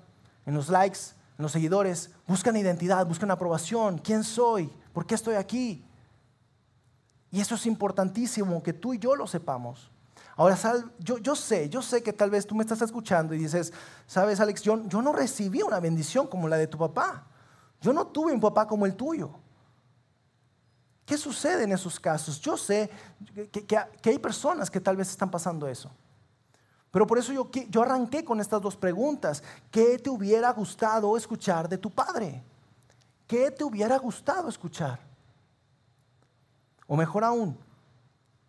en 0.48 0.56
los 0.56 0.68
likes, 0.70 1.00
en 1.38 1.44
los 1.44 1.52
seguidores, 1.52 2.10
buscan 2.26 2.58
identidad, 2.58 3.06
buscan 3.06 3.30
aprobación, 3.30 4.00
quién 4.00 4.24
soy, 4.24 4.72
por 4.94 5.06
qué 5.06 5.14
estoy 5.14 5.36
aquí. 5.36 5.86
Y 7.30 7.40
eso 7.40 7.54
es 7.54 7.68
importantísimo 7.68 8.64
que 8.64 8.74
tú 8.74 8.96
y 8.96 9.00
yo 9.00 9.16
lo 9.16 9.28
sepamos. 9.28 9.91
Ahora, 10.36 10.58
yo, 11.00 11.18
yo 11.18 11.36
sé, 11.36 11.70
yo 11.70 11.82
sé 11.82 12.02
que 12.02 12.14
tal 12.14 12.30
vez 12.30 12.46
tú 12.46 12.56
me 12.56 12.64
estás 12.64 12.82
escuchando 12.82 13.34
y 13.34 13.40
dices, 13.40 13.74
sabes, 14.08 14.40
Alex, 14.40 14.62
yo, 14.62 14.88
yo 14.88 15.02
no 15.02 15.12
recibí 15.14 15.62
una 15.62 15.80
bendición 15.80 16.28
como 16.28 16.48
la 16.48 16.58
de 16.58 16.68
tu 16.68 16.78
papá. 16.78 17.28
Yo 17.82 17.92
no 17.94 18.08
tuve 18.08 18.32
un 18.32 18.40
papá 18.40 18.68
como 18.68 18.86
el 18.86 18.96
tuyo. 18.96 19.32
¿Qué 21.06 21.18
sucede 21.18 21.64
en 21.64 21.72
esos 21.74 22.00
casos? 22.00 22.40
Yo 22.40 22.56
sé 22.56 22.90
que, 23.52 23.66
que, 23.66 24.10
hay 24.10 24.20
personas 24.20 24.70
que 24.70 24.80
tal 24.80 24.96
vez 24.96 25.10
están 25.10 25.30
pasando 25.30 25.68
eso. 25.68 25.92
Pero 26.92 27.08
por 27.08 27.18
eso 27.18 27.34
yo, 27.34 27.50
yo 27.70 27.82
arranqué 27.82 28.24
con 28.24 28.40
estas 28.40 28.62
dos 28.62 28.78
preguntas. 28.78 29.44
¿Qué 29.70 29.98
te 29.98 30.10
hubiera 30.10 30.52
gustado 30.52 31.18
escuchar 31.18 31.68
de 31.68 31.78
tu 31.78 31.90
padre? 31.90 32.44
¿Qué 33.28 33.50
te 33.52 33.64
hubiera 33.64 33.98
gustado 33.98 34.48
escuchar? 34.48 35.00
O 36.88 36.96
mejor 36.96 37.24
aún, 37.24 37.58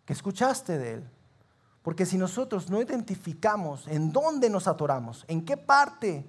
¿qué 0.05 0.13
escuchaste 0.13 0.77
de 0.77 0.93
él? 0.95 1.12
Porque 1.83 2.05
si 2.05 2.17
nosotros 2.17 2.69
no 2.69 2.81
identificamos 2.81 3.87
en 3.87 4.11
dónde 4.11 4.49
nos 4.49 4.67
atoramos, 4.67 5.25
en 5.27 5.45
qué 5.45 5.57
parte 5.57 6.25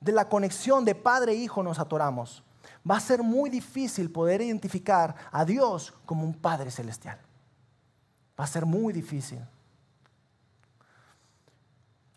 de 0.00 0.12
la 0.12 0.28
conexión 0.28 0.84
de 0.84 0.96
padre 0.96 1.32
e 1.32 1.36
hijo 1.36 1.62
nos 1.62 1.78
atoramos, 1.78 2.42
va 2.88 2.96
a 2.96 3.00
ser 3.00 3.22
muy 3.22 3.48
difícil 3.48 4.10
poder 4.10 4.42
identificar 4.42 5.14
a 5.30 5.44
Dios 5.44 5.94
como 6.04 6.24
un 6.24 6.34
Padre 6.34 6.70
celestial. 6.70 7.18
Va 8.38 8.44
a 8.44 8.48
ser 8.48 8.66
muy 8.66 8.92
difícil. 8.92 9.40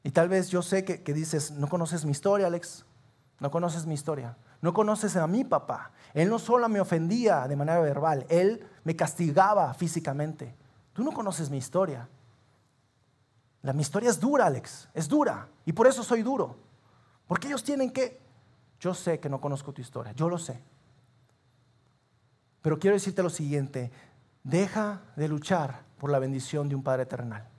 Y 0.03 0.11
tal 0.11 0.29
vez 0.29 0.49
yo 0.49 0.61
sé 0.61 0.83
que, 0.83 1.03
que, 1.03 1.13
dices, 1.13 1.51
no 1.51 1.67
conoces 1.67 2.05
mi 2.05 2.11
historia, 2.11 2.47
Alex, 2.47 2.85
no 3.39 3.51
conoces 3.51 3.85
mi 3.85 3.93
historia, 3.93 4.37
no 4.61 4.73
conoces 4.73 5.15
a 5.15 5.27
mi 5.27 5.43
papá. 5.43 5.91
Él 6.13 6.29
no 6.29 6.39
solo 6.39 6.67
me 6.69 6.79
ofendía 6.79 7.47
de 7.47 7.55
manera 7.55 7.79
verbal, 7.79 8.25
él 8.29 8.67
me 8.83 8.95
castigaba 8.95 9.73
físicamente. 9.73 10.55
Tú 10.93 11.03
no 11.03 11.11
conoces 11.11 11.49
mi 11.49 11.57
historia. 11.57 12.07
La, 13.65 13.73
mi 13.73 13.81
historia 13.81 14.11
es 14.11 14.19
dura, 14.19 14.45
Alex, 14.45 14.89
es 14.93 15.07
dura. 15.07 15.49
Y 15.65 15.73
por 15.73 15.87
eso 15.87 16.03
soy 16.03 16.21
duro. 16.21 16.55
Porque 17.27 17.47
ellos 17.47 17.63
tienen 17.63 17.89
que... 17.89 18.21
Yo 18.79 18.93
sé 18.93 19.19
que 19.19 19.27
no 19.27 19.41
conozco 19.41 19.73
tu 19.73 19.81
historia, 19.81 20.11
yo 20.11 20.29
lo 20.29 20.37
sé. 20.37 20.61
Pero 22.61 22.77
quiero 22.77 22.95
decirte 22.95 23.23
lo 23.23 23.31
siguiente, 23.31 23.91
deja 24.43 25.01
de 25.15 25.27
luchar 25.27 25.81
por 25.97 26.11
la 26.11 26.19
bendición 26.19 26.69
de 26.69 26.75
un 26.75 26.83
Padre 26.83 27.07
terrenal. 27.07 27.49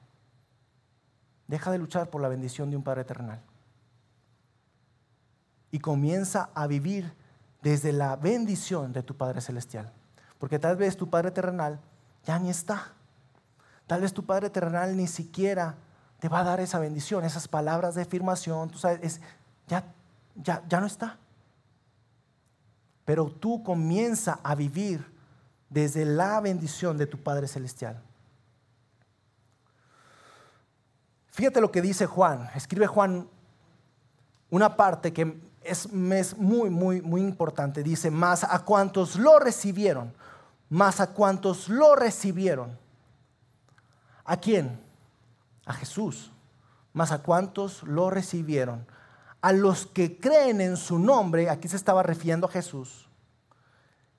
Deja 1.49 1.73
de 1.73 1.79
luchar 1.79 2.09
por 2.09 2.23
la 2.23 2.29
bendición 2.29 2.71
de 2.71 2.77
un 2.77 2.85
Padre 2.85 3.05
terrenal. 3.05 3.42
Y 5.73 5.81
comienza 5.81 6.51
a 6.55 6.69
vivir 6.69 7.12
desde 7.62 7.92
la 7.92 8.14
bendición 8.14 8.92
de 8.92 9.03
tu 9.03 9.16
Padre 9.16 9.40
celestial. 9.40 9.92
Porque 10.38 10.61
tal 10.61 10.77
vez 10.77 10.97
tu 10.97 11.11
Padre 11.11 11.33
terrenal 11.33 11.81
ya 12.23 12.38
ni 12.38 12.49
está. 12.49 12.92
Tal 13.88 14.03
vez 14.03 14.12
tu 14.12 14.25
Padre 14.25 14.51
terrenal 14.51 14.97
ni 14.97 15.09
siquiera 15.09 15.79
te 16.18 16.29
va 16.29 16.40
a 16.40 16.44
dar 16.44 16.61
esa 16.61 16.79
bendición, 16.79 17.24
esas 17.24 17.48
palabras 17.48 17.94
de 17.94 18.02
afirmación, 18.02 18.70
tú 18.70 18.79
sabes, 18.79 19.20
ya, 19.66 19.85
ya, 20.35 20.62
ya 20.68 20.81
no 20.81 20.87
está. 20.87 21.18
Pero 23.05 23.26
tú 23.31 23.62
comienza 23.62 24.40
a 24.42 24.55
vivir 24.55 25.05
desde 25.68 26.05
la 26.05 26.40
bendición 26.40 26.96
de 26.96 27.07
tu 27.07 27.18
Padre 27.18 27.48
Celestial. 27.48 28.02
Fíjate 31.31 31.61
lo 31.61 31.70
que 31.70 31.83
dice 31.83 32.07
Juan, 32.07 32.48
escribe 32.55 32.87
Juan 32.87 33.29
una 34.48 34.76
parte 34.76 35.12
que 35.12 35.38
es, 35.62 35.87
es 35.87 36.37
muy, 36.37 36.70
muy, 36.70 37.02
muy 37.02 37.20
importante. 37.20 37.83
Dice, 37.83 38.11
más 38.11 38.44
a 38.44 38.64
cuantos 38.64 39.16
lo 39.16 39.38
recibieron, 39.38 40.14
más 40.70 41.00
a 41.00 41.09
cuantos 41.09 41.68
lo 41.68 41.94
recibieron. 41.94 42.79
¿A 44.24 44.37
quién? 44.38 44.86
A 45.66 45.74
Jesús, 45.74 46.33
más 46.94 47.12
a 47.12 47.22
cuantos 47.22 47.83
lo 47.83 48.09
recibieron. 48.09 48.87
A 49.42 49.52
los 49.52 49.87
que 49.87 50.18
creen 50.18 50.62
en 50.62 50.79
su 50.79 50.98
nombre, 50.98 51.50
aquí 51.50 51.68
se 51.68 51.76
estaba 51.76 52.02
refiriendo 52.02 52.46
a 52.46 52.50
Jesús, 52.50 53.07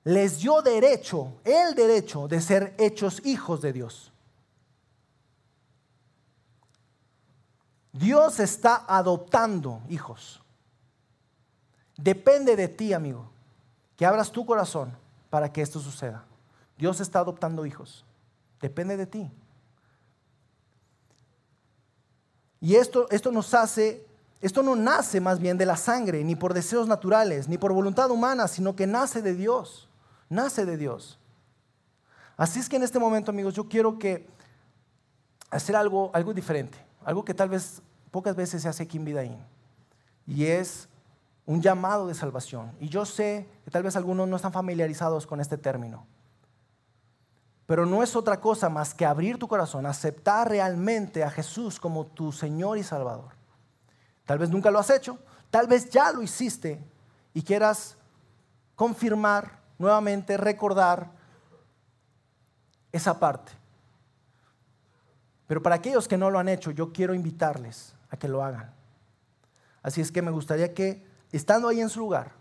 les 0.04 0.38
dio 0.38 0.62
derecho, 0.62 1.34
el 1.44 1.74
derecho 1.74 2.28
de 2.28 2.40
ser 2.40 2.74
hechos 2.78 3.20
hijos 3.26 3.60
de 3.60 3.72
Dios. 3.72 4.12
Dios 7.92 8.38
está 8.38 8.84
adoptando 8.86 9.82
hijos. 9.88 10.40
Depende 11.96 12.54
de 12.54 12.68
ti, 12.68 12.92
amigo, 12.92 13.28
que 13.96 14.06
abras 14.06 14.30
tu 14.30 14.46
corazón 14.46 14.96
para 15.30 15.52
que 15.52 15.60
esto 15.60 15.80
suceda. 15.80 16.24
Dios 16.78 17.00
está 17.00 17.18
adoptando 17.18 17.66
hijos. 17.66 18.04
Depende 18.60 18.96
de 18.96 19.06
ti. 19.06 19.30
Y 22.60 22.76
esto, 22.76 23.08
esto 23.10 23.30
nos 23.30 23.54
hace, 23.54 24.04
esto 24.40 24.62
no 24.62 24.74
nace 24.74 25.20
más 25.20 25.38
bien 25.38 25.58
de 25.58 25.66
la 25.66 25.76
sangre, 25.76 26.24
ni 26.24 26.36
por 26.36 26.54
deseos 26.54 26.88
naturales, 26.88 27.48
ni 27.48 27.58
por 27.58 27.72
voluntad 27.72 28.10
humana, 28.10 28.48
sino 28.48 28.74
que 28.74 28.86
nace 28.86 29.22
de 29.22 29.34
Dios, 29.34 29.88
nace 30.28 30.64
de 30.64 30.76
Dios. 30.76 31.18
Así 32.36 32.60
es 32.60 32.68
que 32.68 32.76
en 32.76 32.82
este 32.82 32.98
momento, 32.98 33.30
amigos, 33.30 33.54
yo 33.54 33.68
quiero 33.68 33.98
que 33.98 34.28
hacer 35.50 35.76
algo, 35.76 36.10
algo 36.14 36.34
diferente, 36.34 36.78
algo 37.04 37.24
que 37.24 37.34
tal 37.34 37.48
vez 37.48 37.82
pocas 38.10 38.36
veces 38.36 38.62
se 38.62 38.68
hace 38.68 38.84
aquí 38.84 38.96
en 38.96 39.04
Vidaín, 39.04 39.38
y 40.26 40.46
es 40.46 40.88
un 41.46 41.62
llamado 41.62 42.06
de 42.06 42.14
salvación. 42.14 42.72
Y 42.78 42.88
yo 42.88 43.06
sé 43.06 43.48
que 43.64 43.70
tal 43.70 43.82
vez 43.82 43.96
algunos 43.96 44.28
no 44.28 44.36
están 44.36 44.52
familiarizados 44.52 45.26
con 45.26 45.40
este 45.40 45.56
término. 45.56 46.06
Pero 47.68 47.84
no 47.84 48.02
es 48.02 48.16
otra 48.16 48.40
cosa 48.40 48.70
más 48.70 48.94
que 48.94 49.04
abrir 49.04 49.38
tu 49.38 49.46
corazón, 49.46 49.84
aceptar 49.84 50.48
realmente 50.48 51.22
a 51.22 51.30
Jesús 51.30 51.78
como 51.78 52.06
tu 52.06 52.32
Señor 52.32 52.78
y 52.78 52.82
Salvador. 52.82 53.34
Tal 54.24 54.38
vez 54.38 54.48
nunca 54.48 54.70
lo 54.70 54.78
has 54.78 54.88
hecho, 54.88 55.18
tal 55.50 55.66
vez 55.66 55.90
ya 55.90 56.10
lo 56.10 56.22
hiciste 56.22 56.82
y 57.34 57.42
quieras 57.42 57.98
confirmar 58.74 59.60
nuevamente, 59.78 60.38
recordar 60.38 61.10
esa 62.90 63.20
parte. 63.20 63.52
Pero 65.46 65.62
para 65.62 65.74
aquellos 65.74 66.08
que 66.08 66.16
no 66.16 66.30
lo 66.30 66.38
han 66.38 66.48
hecho, 66.48 66.70
yo 66.70 66.90
quiero 66.90 67.12
invitarles 67.12 67.94
a 68.08 68.16
que 68.16 68.28
lo 68.28 68.42
hagan. 68.42 68.72
Así 69.82 70.00
es 70.00 70.10
que 70.10 70.22
me 70.22 70.30
gustaría 70.30 70.72
que, 70.72 71.06
estando 71.32 71.68
ahí 71.68 71.82
en 71.82 71.90
su 71.90 72.00
lugar, 72.00 72.32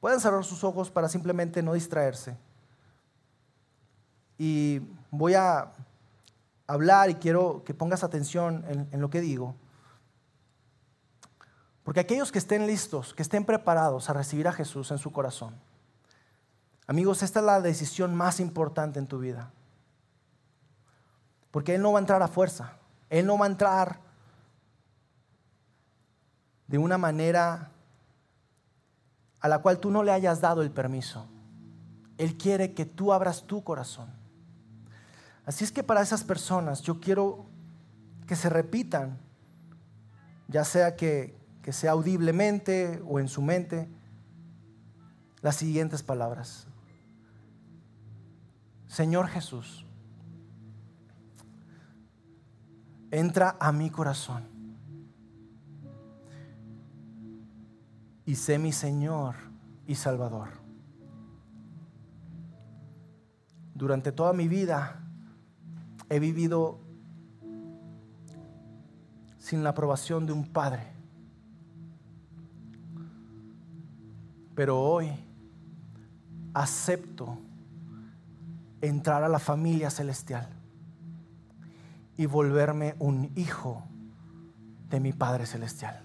puedan 0.00 0.20
cerrar 0.20 0.42
sus 0.42 0.64
ojos 0.64 0.90
para 0.90 1.10
simplemente 1.10 1.62
no 1.62 1.74
distraerse 1.74 2.47
y 4.38 4.80
voy 5.10 5.34
a 5.34 5.72
hablar 6.68 7.10
y 7.10 7.16
quiero 7.16 7.64
que 7.64 7.74
pongas 7.74 8.04
atención 8.04 8.64
en, 8.92 9.00
lo 9.00 9.10
que 9.10 9.20
digo. 9.20 9.56
Porque 11.82 12.00
aquellos 12.00 12.30
que 12.30 12.38
estén 12.38 12.66
listos, 12.66 13.14
que 13.14 13.22
estén 13.22 13.44
preparados 13.44 14.08
a 14.08 14.12
recibir 14.12 14.46
a 14.46 14.52
Jesús 14.52 14.90
en 14.92 14.98
su 14.98 15.10
corazón, 15.10 15.56
amigos, 16.86 17.22
esta 17.22 17.40
es 17.40 17.46
la 17.46 17.60
decisión 17.60 18.14
más 18.14 18.38
importante 18.38 18.98
en 18.98 19.08
tu 19.08 19.18
vida. 19.18 19.50
Porque 21.50 21.74
Él 21.74 21.82
no 21.82 21.92
va 21.92 21.98
a 21.98 22.02
entrar 22.02 22.22
a 22.22 22.28
fuerza, 22.28 22.74
Él 23.10 23.26
no 23.26 23.38
va 23.38 23.46
a 23.46 23.48
entrar 23.48 24.00
de 26.68 26.78
una 26.78 26.98
manera 26.98 27.72
a 29.40 29.48
la 29.48 29.60
cual 29.60 29.78
tú 29.78 29.90
no 29.90 30.02
le 30.02 30.12
hayas 30.12 30.40
dado 30.40 30.62
el 30.62 30.70
permiso. 30.70 31.26
Él 32.18 32.36
quiere 32.36 32.74
que 32.74 32.84
tú 32.84 33.12
abras 33.12 33.44
tu 33.44 33.64
corazón. 33.64 34.17
Así 35.48 35.64
es 35.64 35.72
que 35.72 35.82
para 35.82 36.02
esas 36.02 36.24
personas 36.24 36.82
yo 36.82 37.00
quiero 37.00 37.46
que 38.26 38.36
se 38.36 38.50
repitan, 38.50 39.18
ya 40.46 40.62
sea 40.62 40.94
que, 40.94 41.38
que 41.62 41.72
sea 41.72 41.92
audiblemente 41.92 43.02
o 43.06 43.18
en 43.18 43.28
su 43.28 43.40
mente, 43.40 43.88
las 45.40 45.56
siguientes 45.56 46.02
palabras. 46.02 46.66
Señor 48.88 49.28
Jesús, 49.28 49.86
entra 53.10 53.56
a 53.58 53.72
mi 53.72 53.88
corazón 53.88 54.44
y 58.26 58.34
sé 58.34 58.58
mi 58.58 58.72
Señor 58.72 59.34
y 59.86 59.94
Salvador. 59.94 60.50
Durante 63.72 64.12
toda 64.12 64.34
mi 64.34 64.46
vida 64.46 65.06
he 66.08 66.18
vivido 66.18 66.78
sin 69.38 69.62
la 69.62 69.70
aprobación 69.70 70.26
de 70.26 70.32
un 70.32 70.46
padre. 70.46 70.82
Pero 74.54 74.80
hoy 74.80 75.10
acepto 76.54 77.38
entrar 78.80 79.22
a 79.22 79.28
la 79.28 79.38
familia 79.38 79.90
celestial 79.90 80.48
y 82.16 82.26
volverme 82.26 82.96
un 82.98 83.30
hijo 83.36 83.84
de 84.90 85.00
mi 85.00 85.12
Padre 85.12 85.46
Celestial. 85.46 86.02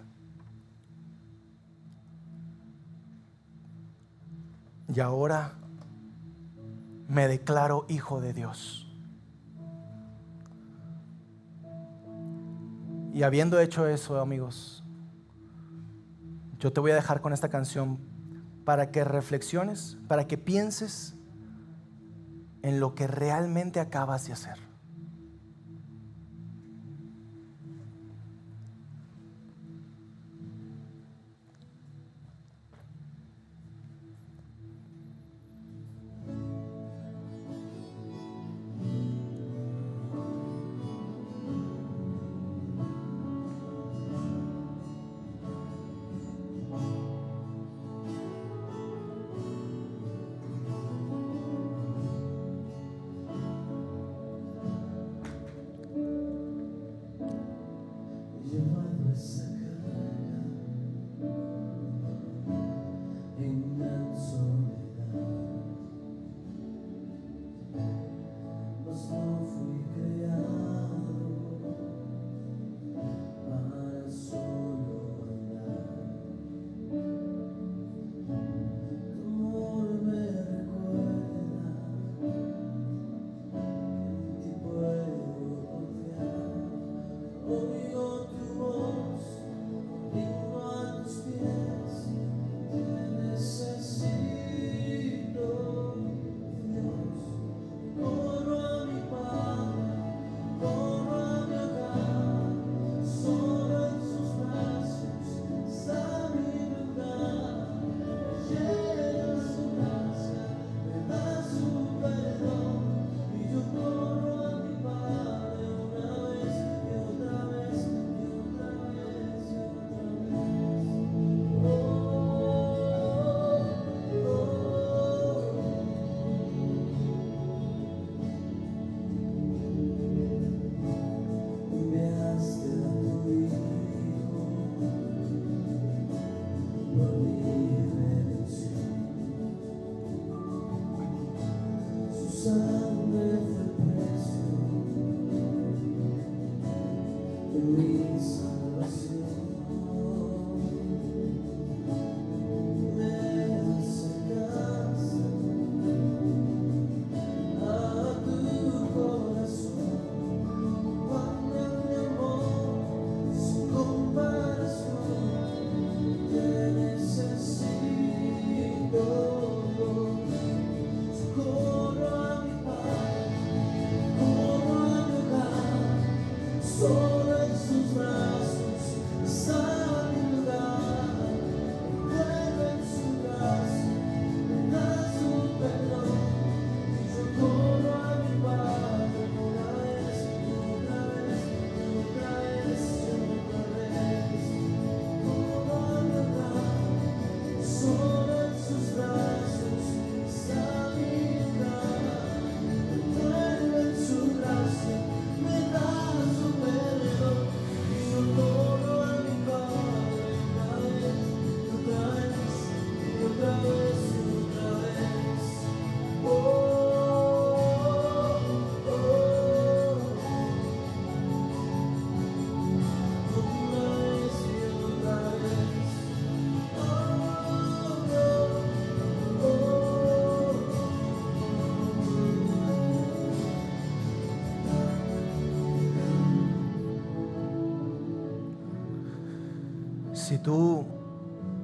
Y 4.94 5.00
ahora 5.00 5.54
me 7.08 7.28
declaro 7.28 7.86
hijo 7.90 8.22
de 8.22 8.34
Dios. 8.34 8.83
Y 13.14 13.22
habiendo 13.22 13.60
hecho 13.60 13.88
eso, 13.88 14.20
amigos, 14.20 14.84
yo 16.58 16.74
te 16.74 16.80
voy 16.80 16.90
a 16.92 16.96
dejar 16.96 17.22
con 17.22 17.32
esta 17.32 17.48
canción 17.48 18.00
para 18.66 18.90
que 18.90 19.04
reflexiones, 19.04 20.00
para 20.08 20.26
que 20.26 20.40
pienses 20.40 21.16
en 22.64 22.80
lo 22.80 22.96
que 22.96 23.06
realmente 23.06 23.80
acabas 23.80 24.26
de 24.26 24.34
hacer. 24.34 24.73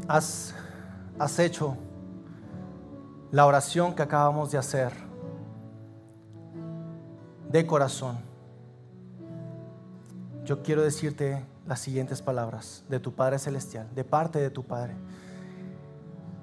Has, 0.10 0.56
has 1.20 1.40
hecho 1.40 1.78
la 3.32 3.46
oración 3.46 3.94
que 3.94 4.02
acabamos 4.02 4.52
de 4.52 4.58
hacer 4.58 4.92
de 7.50 7.66
corazón, 7.66 8.18
yo 10.44 10.64
quiero 10.64 10.82
decirte 10.82 11.46
las 11.68 11.80
siguientes 11.80 12.22
palabras 12.22 12.84
de 12.90 13.00
tu 13.00 13.14
Padre 13.14 13.38
Celestial, 13.38 13.88
de 13.94 14.04
parte 14.04 14.40
de 14.40 14.50
tu 14.50 14.64
Padre. 14.64 14.96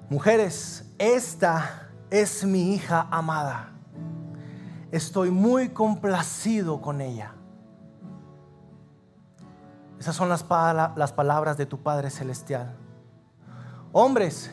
Mujeres, 0.09 0.85
esta 0.97 1.89
es 2.09 2.45
mi 2.45 2.73
hija 2.73 3.07
amada. 3.11 3.71
Estoy 4.91 5.29
muy 5.29 5.69
complacido 5.69 6.79
con 6.81 7.01
ella. 7.01 7.33
Esas 9.99 10.15
son 10.15 10.29
las, 10.29 10.45
las 10.95 11.11
palabras 11.11 11.57
de 11.57 11.65
tu 11.65 11.83
Padre 11.83 12.09
Celestial. 12.09 12.86
Hombres, 13.99 14.51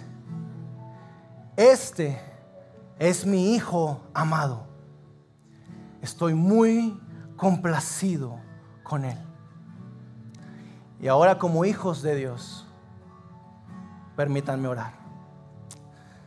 este 1.54 2.18
es 2.98 3.26
mi 3.26 3.54
Hijo 3.54 4.00
amado. 4.14 4.64
Estoy 6.00 6.32
muy 6.32 6.98
complacido 7.36 8.40
con 8.82 9.04
Él. 9.04 9.18
Y 10.98 11.08
ahora 11.08 11.38
como 11.38 11.66
hijos 11.66 12.00
de 12.00 12.16
Dios, 12.16 12.66
permítanme 14.16 14.66
orar. 14.66 14.94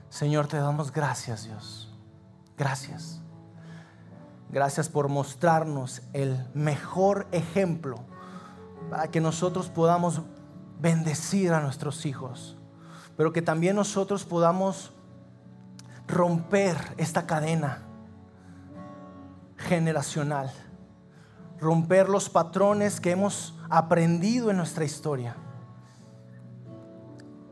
Señor, 0.09 0.45
te 0.45 0.57
damos 0.57 0.91
gracias, 0.91 1.45
Dios. 1.45 1.91
Gracias. 2.55 3.19
Gracias 4.51 4.89
por 4.89 5.09
mostrarnos 5.09 6.03
el 6.13 6.47
mejor 6.53 7.25
ejemplo 7.31 7.97
para 8.91 9.07
que 9.07 9.21
nosotros 9.21 9.69
podamos 9.69 10.21
bendecir 10.79 11.51
a 11.51 11.61
nuestros 11.61 12.05
hijos, 12.05 12.56
pero 13.17 13.33
que 13.33 13.41
también 13.41 13.75
nosotros 13.75 14.23
podamos 14.23 14.91
romper 16.07 16.77
esta 16.97 17.25
cadena 17.25 17.81
generacional, 19.57 20.53
romper 21.59 22.09
los 22.09 22.29
patrones 22.29 23.01
que 23.01 23.11
hemos 23.11 23.57
aprendido 23.69 24.51
en 24.51 24.57
nuestra 24.57 24.85
historia 24.85 25.35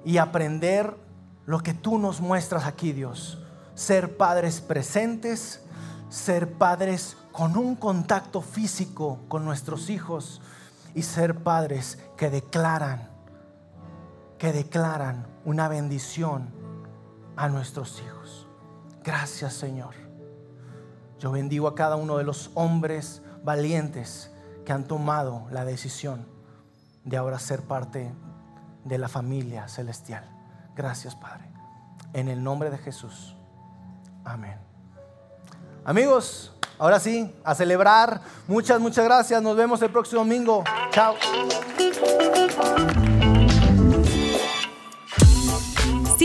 y 0.05 0.19
aprender 0.19 0.95
lo 1.47 1.59
que 1.59 1.73
tú 1.73 1.97
nos 1.97 2.21
muestras 2.21 2.65
aquí, 2.65 2.93
Dios. 2.93 3.39
Ser 3.73 4.17
padres 4.17 4.61
presentes, 4.61 5.61
ser 6.09 6.53
padres 6.53 7.17
con 7.31 7.57
un 7.57 7.75
contacto 7.75 8.39
físico 8.39 9.19
con 9.27 9.43
nuestros 9.43 9.89
hijos 9.89 10.41
y 10.93 11.01
ser 11.01 11.43
padres 11.43 11.97
que 12.15 12.29
declaran, 12.29 13.09
que 14.37 14.53
declaran 14.53 15.34
una 15.45 15.67
bendición 15.67 16.49
a 17.35 17.47
nuestros 17.47 18.01
hijos. 18.01 18.47
Gracias 19.03 19.53
Señor. 19.53 19.93
Yo 21.19 21.31
bendigo 21.31 21.67
a 21.67 21.75
cada 21.75 21.95
uno 21.95 22.17
de 22.17 22.23
los 22.23 22.51
hombres 22.55 23.21
valientes 23.43 24.31
que 24.65 24.73
han 24.73 24.85
tomado 24.85 25.47
la 25.51 25.63
decisión 25.63 26.27
de 27.03 27.17
ahora 27.17 27.39
ser 27.39 27.61
parte 27.61 28.11
de 28.83 28.97
la 28.97 29.07
familia 29.07 29.67
celestial. 29.67 30.27
Gracias 30.75 31.15
Padre. 31.15 31.49
En 32.13 32.27
el 32.27 32.43
nombre 32.43 32.69
de 32.69 32.77
Jesús. 32.77 33.35
Amén. 34.23 34.57
Amigos, 35.85 36.51
ahora 36.79 36.99
sí, 36.99 37.33
a 37.43 37.53
celebrar. 37.53 38.21
Muchas, 38.47 38.79
muchas 38.79 39.05
gracias. 39.05 39.41
Nos 39.41 39.55
vemos 39.55 39.81
el 39.83 39.91
próximo 39.91 40.21
domingo. 40.21 40.63
Chao. 40.89 41.15